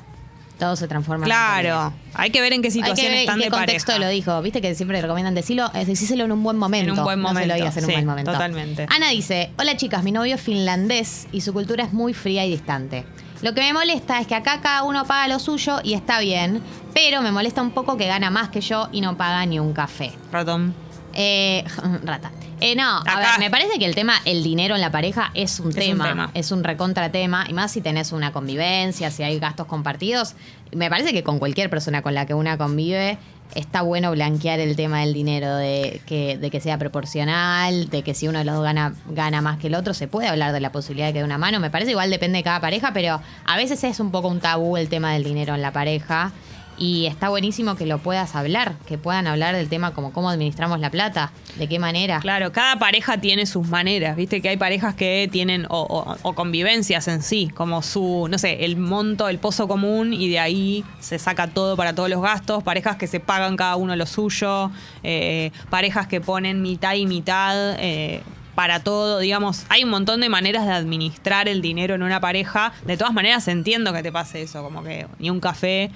Todo 0.59 0.75
se 0.77 0.89
transforma 0.89 1.25
en 1.25 1.29
Claro. 1.29 1.93
Hay 2.15 2.31
que 2.31 2.41
ver 2.41 2.53
en 2.53 2.63
qué 2.63 2.69
Hay 2.69 2.73
que 2.73 2.81
situación 2.81 3.13
ver 3.13 3.21
están 3.21 3.35
en 3.37 3.41
qué 3.41 3.45
de 3.47 3.51
contexto 3.51 3.93
pareja. 3.93 4.07
lo 4.07 4.11
dijo. 4.13 4.43
Viste 4.43 4.61
que 4.61 4.75
siempre 4.75 5.01
recomiendan 5.01 5.35
decirlo, 5.35 5.71
es 5.75 5.87
decíselo 5.87 6.25
en 6.25 6.33
un 6.33 6.43
buen 6.43 6.57
momento. 6.57 6.93
En 6.93 6.99
un 6.99 7.05
buen 7.05 7.21
No 7.21 7.29
se 7.29 7.35
lo 7.35 7.41
momento, 7.41 7.55
digas 7.55 7.77
en 7.77 7.85
un 7.85 7.91
buen 7.93 8.07
momento. 8.07 8.33
totalmente. 8.33 8.87
Ana 8.91 9.11
dice, 9.11 9.53
hola 9.59 9.77
chicas, 9.77 10.03
mi 10.03 10.11
novio 10.13 10.35
es 10.35 10.41
finlandés 10.41 11.29
y 11.33 11.43
su 11.43 11.53
cultura 11.53 11.85
es 11.85 11.93
muy 11.93 12.13
fría 12.13 12.45
y 12.45 12.51
distante. 12.51 13.05
Lo 13.41 13.55
que 13.55 13.61
me 13.61 13.73
molesta 13.73 14.19
es 14.21 14.27
que 14.27 14.35
acá 14.35 14.61
cada 14.61 14.83
uno 14.83 15.05
paga 15.05 15.29
lo 15.29 15.39
suyo 15.39 15.79
y 15.85 15.95
está 15.95 16.19
bien, 16.19 16.61
pero 16.93 17.23
me 17.23 17.31
molesta 17.31 17.63
un 17.63 17.71
poco 17.71 17.97
que 17.97 18.09
gana 18.09 18.31
más 18.31 18.49
que 18.49 18.61
yo 18.61 18.89
y 18.91 19.01
no 19.01 19.17
paga 19.17 19.47
ni 19.47 19.61
un 19.61 19.73
café. 19.73 20.11
Ratón. 20.33 20.75
Eh, 21.15 21.65
rata. 22.05 22.33
Eh, 22.61 22.75
no, 22.77 22.97
a 22.97 23.01
Acá- 23.01 23.19
ver, 23.21 23.39
me 23.39 23.51
parece 23.51 23.79
que 23.79 23.85
el 23.87 23.95
tema, 23.95 24.15
el 24.25 24.43
dinero 24.43 24.75
en 24.75 24.81
la 24.81 24.91
pareja 24.91 25.31
es 25.35 25.61
un 25.61 25.69
un 25.69 25.73
tema. 25.75 26.09
tema. 26.09 26.31
Es 26.35 26.51
un 26.53 26.65
recontra 26.65 27.11
tema. 27.11 27.45
Y 27.49 27.53
más 27.53 27.73
si 27.73 27.81
tenés 27.81 28.13
una 28.13 28.33
convivencia, 28.33 29.11
si 29.11 29.23
hay 29.23 29.39
gastos 29.39 29.67
compartidos. 29.67 30.35
Me 30.73 30.91
parece 30.91 31.13
que 31.13 31.23
con 31.23 31.39
cualquier 31.39 31.71
persona 31.71 32.03
con 32.03 32.15
la 32.15 32.27
que 32.27 32.35
una 32.35 32.59
convive, 32.59 33.19
está 33.55 33.81
bueno 33.83 34.11
blanquear 34.11 34.61
el 34.61 34.77
tema 34.77 35.01
del 35.01 35.15
dinero, 35.15 35.57
de 35.57 36.03
que, 36.07 36.37
de 36.37 36.51
que 36.51 36.61
sea 36.61 36.77
proporcional, 36.79 37.89
de 37.89 38.03
que 38.03 38.13
si 38.15 38.29
uno 38.29 38.39
de 38.41 38.45
los 38.45 38.55
dos 38.57 38.65
gana, 38.65 38.95
gana 39.09 39.41
más 39.41 39.59
que 39.59 39.69
el 39.69 39.75
otro, 39.75 39.95
se 39.95 40.07
puede 40.09 40.29
hablar 40.29 40.53
de 40.53 40.61
la 40.61 40.71
posibilidad 40.71 41.07
de 41.07 41.13
que 41.15 41.19
dé 41.21 41.25
una 41.25 41.39
mano. 41.39 41.59
Me 41.61 41.71
parece 41.71 41.93
igual 41.93 42.11
depende 42.11 42.39
de 42.39 42.45
cada 42.45 42.61
pareja, 42.61 42.93
pero 42.93 43.21
a 43.47 43.57
veces 43.57 43.83
es 43.85 44.01
un 44.01 44.11
poco 44.11 44.29
un 44.29 44.41
tabú 44.41 44.77
el 44.77 44.89
tema 44.89 45.13
del 45.15 45.25
dinero 45.25 45.55
en 45.55 45.63
la 45.63 45.73
pareja. 45.73 46.33
Y 46.79 47.07
está 47.07 47.29
buenísimo 47.29 47.75
que 47.75 47.87
lo 47.87 47.99
puedas 47.99 48.37
hablar, 48.37 48.75
que 48.87 48.99
puedan 48.99 49.27
hablar 49.27 49.57
del 49.57 49.69
tema 49.69 49.93
como 49.95 50.13
cómo 50.13 50.31
administramos 50.31 50.79
la 50.79 50.91
plata, 50.91 51.33
de 51.57 51.69
qué 51.69 51.79
manera. 51.81 52.21
Claro, 52.21 52.53
cada 52.53 52.77
pareja 52.79 53.19
tiene 53.21 53.47
sus 53.47 53.67
maneras, 53.69 54.15
viste 54.17 54.41
que 54.41 54.49
hay 54.51 54.57
parejas 54.57 54.95
que 54.95 55.29
tienen 55.33 55.67
o, 55.71 56.17
o- 56.23 56.35
convivencias 56.35 57.09
en 57.09 57.23
sí, 57.23 57.49
como 57.55 57.83
su, 57.83 58.29
no 58.31 58.39
sé, 58.39 58.65
el 58.65 58.77
monto, 58.77 59.29
el 59.29 59.39
pozo 59.39 59.67
común 59.67 60.13
y 60.13 60.29
de 60.29 60.39
ahí 60.39 60.85
se 61.01 61.19
saca 61.19 61.49
todo 61.49 61.77
para 61.77 61.95
todos 61.95 62.09
los 62.09 62.23
gastos, 62.23 62.63
parejas 62.63 62.97
que 62.97 63.09
se 63.09 63.19
pagan 63.19 63.57
cada 63.57 63.75
uno 63.77 63.97
lo 63.97 64.07
suyo, 64.07 64.71
eh, 65.03 65.51
parejas 65.71 66.07
que 66.07 66.21
ponen 66.21 66.63
mitad 66.63 66.95
y 66.95 67.07
mitad. 67.07 67.75
eh, 67.81 68.23
para 68.55 68.81
todo, 68.83 69.21
digamos, 69.21 69.67
hay 69.69 69.85
un 69.85 69.91
montón 69.91 70.21
de 70.21 70.29
maneras 70.29 70.67
de 70.67 70.73
administrar 70.73 71.47
el 71.49 71.63
dinero 71.63 71.95
en 71.95 72.03
una 72.03 72.19
pareja. 72.21 72.73
De 72.87 72.97
todas 72.97 73.15
maneras, 73.15 73.47
entiendo 73.47 73.93
que 73.93 74.03
te 74.03 74.11
pase 74.11 74.43
eso, 74.43 74.65
como 74.65 74.83
que 74.83 75.07
ni 75.21 75.31
un 75.31 75.39
café. 75.39 75.93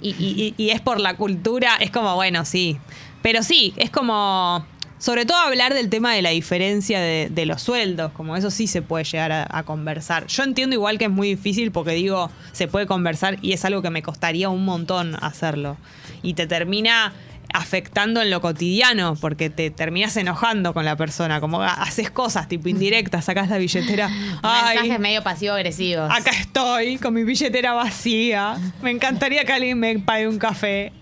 Y, 0.00 0.10
y- 0.10 0.54
y- 0.56 0.70
es 0.70 0.80
por 0.80 1.00
la 1.00 1.16
cultura, 1.16 1.76
es 1.80 1.90
como, 1.90 2.14
bueno, 2.14 2.44
sí. 2.44 2.78
Pero 3.22 3.42
sí, 3.42 3.72
es 3.76 3.90
como, 3.90 4.64
sobre 4.98 5.24
todo 5.26 5.36
hablar 5.38 5.74
del 5.74 5.88
tema 5.90 6.12
de 6.14 6.22
la 6.22 6.30
diferencia 6.30 7.00
de, 7.00 7.46
los 7.46 7.62
sueldos, 7.62 8.12
como 8.12 8.36
eso 8.36 8.50
sí 8.50 8.66
se 8.66 8.82
puede 8.82 9.04
llegar 9.04 9.46
a 9.50 9.62
conversar. 9.64 10.26
Yo 10.26 10.42
entiendo 10.44 10.74
igual 10.74 10.98
que 10.98 11.06
es 11.06 11.10
muy 11.10 11.28
difícil 11.28 11.72
porque 11.72 11.92
digo, 11.92 12.30
se 12.52 12.68
puede 12.68 12.86
conversar 12.86 13.38
y 13.42 13.52
es 13.52 13.64
algo 13.64 13.82
que 13.82 13.90
me 13.90 14.02
costaría 14.02 14.48
un 14.48 14.64
montón 14.64 15.16
hacerlo. 15.22 15.76
Y 16.22 16.34
te 16.34 16.46
termina 16.46 17.12
afectando 17.56 18.20
en 18.22 18.30
lo 18.30 18.40
cotidiano 18.40 19.16
porque 19.16 19.50
te 19.50 19.70
terminas 19.70 20.16
enojando 20.16 20.74
con 20.74 20.84
la 20.84 20.96
persona, 20.96 21.40
como 21.40 21.62
ha- 21.62 21.72
haces 21.82 22.10
cosas 22.10 22.48
tipo 22.48 22.68
indirectas, 22.68 23.24
sacas 23.24 23.48
la 23.48 23.58
billetera. 23.58 24.08
Ay, 24.42 24.76
Mensajes 24.76 25.00
medio 25.00 25.22
pasivo-agresivos. 25.22 26.10
Acá 26.12 26.30
estoy 26.30 26.98
con 26.98 27.14
mi 27.14 27.24
billetera 27.24 27.72
vacía. 27.72 28.56
Me 28.82 28.90
encantaría 28.90 29.44
que 29.44 29.52
alguien 29.52 29.78
me 29.78 29.98
pague 29.98 30.28
un 30.28 30.38
café 30.38 30.92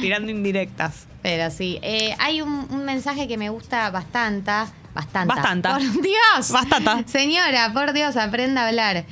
tirando 0.00 0.30
indirectas. 0.30 1.06
Pero 1.22 1.50
sí, 1.50 1.78
eh, 1.82 2.14
hay 2.18 2.42
un, 2.42 2.66
un 2.70 2.84
mensaje 2.84 3.28
que 3.28 3.38
me 3.38 3.48
gusta 3.48 3.90
bastante. 3.90 4.50
Bastante. 4.94 5.34
Bastante. 5.34 5.68
Por 5.70 5.80
Dios. 6.02 6.50
Bastante. 6.50 7.08
Señora, 7.08 7.72
por 7.72 7.92
Dios, 7.94 8.16
aprenda 8.16 8.64
a 8.64 8.68
hablar. 8.68 9.04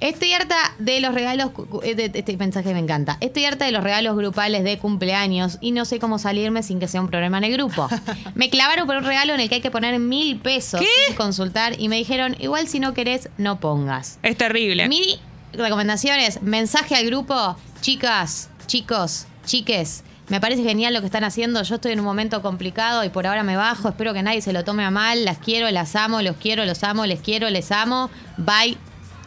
Estoy 0.00 0.32
harta 0.32 0.56
de 0.78 1.00
los 1.00 1.12
regalos. 1.12 1.50
eh, 1.82 2.10
Este 2.14 2.36
mensaje 2.36 2.72
me 2.72 2.78
encanta. 2.78 3.16
Estoy 3.20 3.44
harta 3.46 3.64
de 3.64 3.72
los 3.72 3.82
regalos 3.82 4.16
grupales 4.16 4.62
de 4.62 4.78
cumpleaños 4.78 5.58
y 5.60 5.72
no 5.72 5.84
sé 5.84 5.98
cómo 5.98 6.18
salirme 6.18 6.62
sin 6.62 6.78
que 6.78 6.86
sea 6.86 7.00
un 7.00 7.08
problema 7.08 7.38
en 7.38 7.44
el 7.44 7.52
grupo. 7.52 7.88
Me 8.34 8.48
clavaron 8.48 8.86
por 8.86 8.96
un 8.96 9.04
regalo 9.04 9.34
en 9.34 9.40
el 9.40 9.48
que 9.48 9.56
hay 9.56 9.60
que 9.60 9.72
poner 9.72 9.98
mil 9.98 10.38
pesos 10.38 10.80
¿Qué? 10.80 10.86
sin 11.08 11.16
consultar 11.16 11.74
y 11.80 11.88
me 11.88 11.96
dijeron: 11.96 12.36
igual 12.38 12.68
si 12.68 12.78
no 12.78 12.94
querés, 12.94 13.28
no 13.38 13.58
pongas. 13.58 14.18
Es 14.22 14.36
terrible. 14.36 14.88
Mi 14.88 15.18
recomendación 15.52 16.20
es 16.20 16.42
mensaje 16.42 16.94
al 16.94 17.06
grupo, 17.06 17.56
chicas, 17.80 18.50
chicos, 18.66 19.26
chiques. 19.46 20.04
Me 20.28 20.40
parece 20.42 20.62
genial 20.62 20.92
lo 20.94 21.00
que 21.00 21.06
están 21.06 21.24
haciendo. 21.24 21.62
Yo 21.62 21.76
estoy 21.76 21.92
en 21.92 22.00
un 22.00 22.04
momento 22.04 22.42
complicado 22.42 23.02
y 23.02 23.08
por 23.08 23.26
ahora 23.26 23.42
me 23.42 23.56
bajo. 23.56 23.88
Espero 23.88 24.12
que 24.12 24.22
nadie 24.22 24.42
se 24.42 24.52
lo 24.52 24.62
tome 24.62 24.84
a 24.84 24.90
mal. 24.90 25.24
Las 25.24 25.38
quiero, 25.38 25.70
las 25.70 25.96
amo, 25.96 26.20
los 26.20 26.36
quiero, 26.36 26.66
los 26.66 26.84
amo, 26.84 27.06
les 27.06 27.20
quiero, 27.20 27.48
les 27.48 27.72
amo. 27.72 28.10
Bye. 28.36 28.76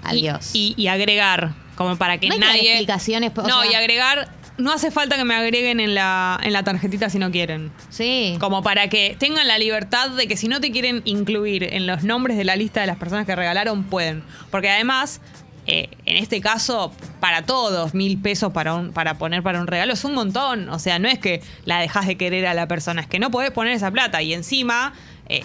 Adiós. 0.04 0.52
Y, 0.54 0.74
y- 0.78 0.84
y 0.84 0.88
agregar, 0.88 1.54
como 1.76 1.96
para 1.98 2.18
que 2.20 2.28
No 2.28 2.34
hay 2.36 2.40
que 2.40 2.46
dar 2.46 2.56
nadie. 2.56 2.70
explicaciones, 2.72 3.32
o 3.36 3.42
no, 3.48 3.62
sea- 3.64 3.72
y 3.72 3.76
agregar. 3.76 4.30
No 4.58 4.72
hace 4.74 4.92
falta 4.92 5.16
que 5.16 5.24
me 5.24 5.34
agreguen 5.34 5.80
en 5.80 5.96
la, 5.96 6.40
en 6.44 6.54
la 6.54 6.62
tarjetita 6.64 7.10
si 7.10 7.18
no 7.18 7.32
quieren. 7.32 7.72
sí. 7.90 8.36
Como 8.40 8.62
para 8.62 8.90
que 8.90 9.16
tengan 9.18 9.48
la 9.48 9.58
libertad 9.58 10.10
de 10.12 10.28
que 10.28 10.38
si 10.38 10.48
no 10.48 10.60
te 10.62 10.72
quieren 10.72 11.02
incluir 11.06 11.64
en 11.64 11.88
los 11.88 12.04
nombres 12.04 12.38
de 12.38 12.44
la 12.44 12.56
lista 12.56 12.82
de 12.82 12.88
las 12.88 12.98
personas 12.98 13.26
que 13.26 13.36
regalaron, 13.36 13.86
pueden. 13.86 14.24
Porque 14.52 14.70
además, 14.70 15.20
eh, 15.66 15.90
en 16.06 16.18
este 16.18 16.42
caso, 16.42 16.94
para 17.20 17.44
todos, 17.44 17.94
mil 17.96 18.20
pesos 18.20 18.52
para, 18.52 18.76
un, 18.76 18.92
para 18.92 19.18
poner 19.18 19.42
para 19.42 19.60
un 19.62 19.68
regalo 19.68 19.94
es 19.94 20.04
un 20.04 20.14
montón. 20.14 20.70
O 20.70 20.78
sea, 20.78 21.00
no 21.00 21.08
es 21.08 21.18
que 21.18 21.42
la 21.66 21.80
dejas 21.80 22.06
de 22.06 22.18
querer 22.18 22.46
a 22.46 22.54
la 22.54 22.68
persona, 22.68 23.02
es 23.02 23.08
que 23.08 23.18
no 23.20 23.32
podés 23.32 23.52
poner 23.52 23.74
esa 23.74 23.90
plata. 23.90 24.22
Y 24.22 24.34
encima, 24.34 24.94
eh, 25.28 25.44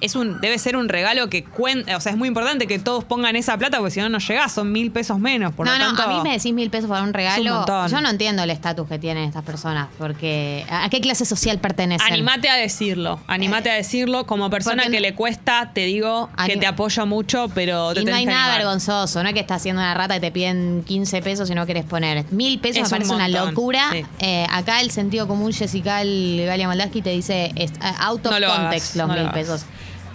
es 0.00 0.14
un, 0.14 0.40
debe 0.42 0.58
ser 0.58 0.76
un 0.76 0.88
regalo 0.90 1.30
que 1.30 1.42
cuenta, 1.44 1.96
o 1.96 2.00
sea, 2.00 2.12
es 2.12 2.18
muy 2.18 2.28
importante 2.28 2.66
que 2.66 2.78
todos 2.78 3.04
pongan 3.04 3.34
esa 3.34 3.56
plata 3.56 3.78
porque 3.78 3.92
si 3.92 4.00
no 4.00 4.08
no 4.10 4.18
llegás, 4.18 4.52
son 4.52 4.70
mil 4.70 4.90
pesos 4.90 5.18
menos. 5.18 5.54
Por 5.54 5.66
no, 5.66 5.72
lo 5.72 5.78
no, 5.78 5.86
tanto, 5.86 6.02
a 6.02 6.06
mí 6.08 6.20
me 6.22 6.32
decís 6.36 6.52
mil 6.52 6.68
pesos 6.70 6.88
por 6.88 7.00
un 7.00 7.14
regalo. 7.14 7.64
Yo 7.88 8.00
no 8.02 8.10
entiendo 8.10 8.42
el 8.42 8.50
estatus 8.50 8.86
que 8.88 8.98
tienen 8.98 9.24
estas 9.24 9.42
personas, 9.44 9.88
porque 9.98 10.66
¿a 10.70 10.88
qué 10.90 11.00
clase 11.00 11.24
social 11.24 11.58
pertenecen? 11.58 12.12
Animate 12.12 12.48
a 12.50 12.56
decirlo, 12.56 13.20
animate 13.26 13.70
a 13.70 13.74
decirlo. 13.74 14.26
Como 14.26 14.50
persona 14.50 14.82
que 14.84 14.90
no- 14.90 15.00
le 15.00 15.14
cuesta, 15.14 15.70
te 15.72 15.86
digo 15.86 16.28
que 16.46 16.56
te 16.58 16.66
apoyo 16.66 17.06
mucho, 17.06 17.50
pero 17.54 17.94
te 17.94 18.02
Y 18.02 18.04
no 18.04 18.14
hay 18.14 18.26
nada 18.26 18.44
animar. 18.44 18.58
vergonzoso, 18.58 19.22
no 19.22 19.28
es 19.30 19.34
que 19.34 19.40
estás 19.40 19.62
haciendo 19.62 19.80
una 19.80 19.94
rata 19.94 20.16
y 20.16 20.20
te 20.20 20.30
piden 20.30 20.84
15 20.86 21.22
pesos 21.22 21.48
y 21.50 21.54
no 21.54 21.64
querés 21.64 21.84
poner. 21.84 22.30
Mil 22.32 22.58
pesos 22.58 22.82
Es 22.82 22.90
me 22.92 22.98
parece 22.98 23.10
un 23.10 23.16
una 23.16 23.28
locura. 23.28 23.88
sí. 23.92 24.04
Eh, 24.18 24.46
acá 24.50 24.80
el 24.80 24.90
sentido 24.90 25.26
común 25.26 25.52
Jessica 25.52 26.02
Galia 26.04 26.66
Moldaski 26.68 27.00
te 27.02 27.10
dice 27.10 27.52
es, 27.56 27.70
eh, 27.72 27.74
out 28.00 28.24
of 28.26 28.32
No 28.32 28.40
lo 28.40 28.48
context 28.48 28.94
hagas, 28.94 28.96
los 28.96 29.08
no 29.08 29.14
lo 29.14 29.20
mil 29.20 29.28
hagas. 29.30 29.66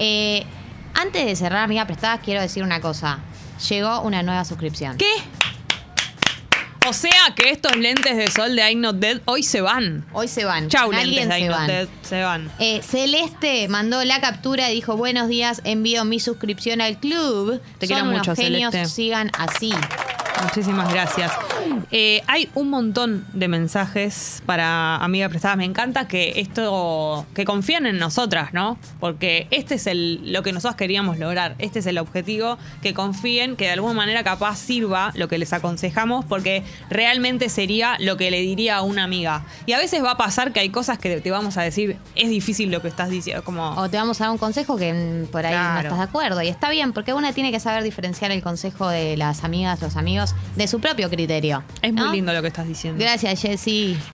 Eh, 0.04 0.44
antes 0.96 1.26
de 1.28 1.36
cerrar, 1.36 1.64
amiga 1.64 1.86
prestada, 1.86 2.18
quiero 2.20 2.42
decir 2.42 2.64
una 2.64 2.82
cosa. 2.82 3.20
Llegó 3.70 4.02
una 4.02 4.24
nueva 4.24 4.44
suscripción. 4.46 4.98
¿Qué? 4.98 5.06
O 6.88 6.94
sea 6.94 7.12
que 7.36 7.52
estos 7.52 7.76
lentes 7.78 8.18
de 8.18 8.26
sol 8.32 8.56
de 8.56 8.64
I'm 8.64 8.82
Not 8.82 8.96
Dead 8.96 9.22
hoy 9.26 9.44
se 9.44 9.62
van. 9.62 10.04
Hoy 10.14 10.28
se 10.28 10.46
van. 10.46 10.68
Chau, 10.68 10.92
lentes 10.92 11.30
de 11.30 11.40
I'm 11.40 11.52
Not. 11.52 11.68
Dead, 11.68 11.88
se 12.02 12.24
van. 12.24 12.52
Eh, 12.58 12.82
Celeste 12.82 13.68
mandó 13.68 14.04
la 14.04 14.20
captura 14.20 14.72
y 14.72 14.74
dijo, 14.74 14.98
buenos 14.98 15.28
días, 15.28 15.62
envío 15.64 16.04
mi 16.06 16.20
suscripción 16.20 16.82
al 16.82 16.98
club. 17.00 17.62
Te 17.78 17.86
Son 17.86 17.96
quiero 17.96 18.10
unos 18.10 18.28
mucho, 18.28 18.36
genios, 18.36 18.72
Celeste. 18.72 18.96
sigan 18.96 19.30
así. 19.38 19.72
Muchísimas 20.44 20.92
gracias. 20.92 21.32
Eh, 21.92 22.22
hay 22.28 22.50
un 22.56 22.70
montón 22.70 23.26
de 23.34 23.48
mensajes 23.48 24.42
para 24.46 24.96
amigas 24.98 25.30
prestadas. 25.30 25.58
Me 25.58 25.66
encanta 25.66 26.08
que 26.08 26.34
esto, 26.38 27.26
que 27.34 27.46
confíen 27.46 27.86
en 27.86 28.00
nosotras, 28.00 28.54
¿no? 28.54 28.78
Porque 29.00 29.48
este 29.52 29.76
es 29.76 29.88
el, 29.88 30.32
lo 30.32 30.44
que 30.44 30.54
nosotros 30.54 30.76
queríamos 30.76 31.20
lograr. 31.20 31.56
Este 31.60 31.80
es 31.80 31.86
el 31.86 31.98
objetivo, 31.98 32.58
que 32.82 32.94
confíen, 32.94 33.56
que 33.56 33.66
de 33.66 33.72
alguna 33.72 33.94
manera 33.94 34.24
capaz 34.24 34.58
sirva 34.58 35.12
lo 35.16 35.28
que 35.28 35.38
les 35.38 35.54
aconsejamos, 35.54 36.26
porque 36.26 36.64
realmente 36.90 37.50
sería 37.50 37.98
lo 38.00 38.18
que 38.18 38.32
le 38.32 38.42
diría 38.42 38.78
a 38.78 38.82
una 38.82 39.04
amiga. 39.04 39.44
Y 39.66 39.74
a 39.74 39.78
veces 39.78 40.04
va 40.04 40.12
a 40.12 40.18
pasar 40.18 40.54
que 40.54 40.60
hay 40.60 40.70
cosas 40.70 40.98
que 40.98 41.20
te 41.22 41.32
vamos 41.32 41.58
a 41.58 41.62
decir, 41.62 41.98
es 42.16 42.30
difícil 42.30 42.72
lo 42.72 42.82
que 42.82 42.88
estás 42.88 43.10
diciendo, 43.10 43.44
como... 43.44 43.72
O 43.72 43.90
te 43.90 43.98
vamos 43.98 44.20
a 44.22 44.26
dar 44.26 44.32
un 44.32 44.38
consejo 44.38 44.78
que 44.78 45.28
por 45.32 45.46
ahí 45.46 45.54
no 45.54 45.80
estás 45.80 45.98
de 45.98 46.04
acuerdo. 46.04 46.42
Y 46.42 46.48
está 46.48 46.70
bien, 46.70 46.94
porque 46.94 47.14
una 47.14 47.34
tiene 47.34 47.52
que 47.52 47.60
saber 47.60 47.84
diferenciar 47.84 48.32
el 48.32 48.42
consejo 48.42 48.90
de 48.90 49.18
las 49.18 49.44
amigas, 49.44 49.82
los 49.82 49.96
amigos, 49.96 50.31
de 50.56 50.68
su 50.68 50.80
propio 50.80 51.10
criterio. 51.10 51.64
es 51.82 51.94
muy 51.94 52.12
lindo 52.12 52.34
lo 52.34 52.42
que 52.42 52.48
estás 52.50 52.68
diciendo. 52.68 53.00
Gracias, 53.00 53.42
Jessy. 53.42 53.98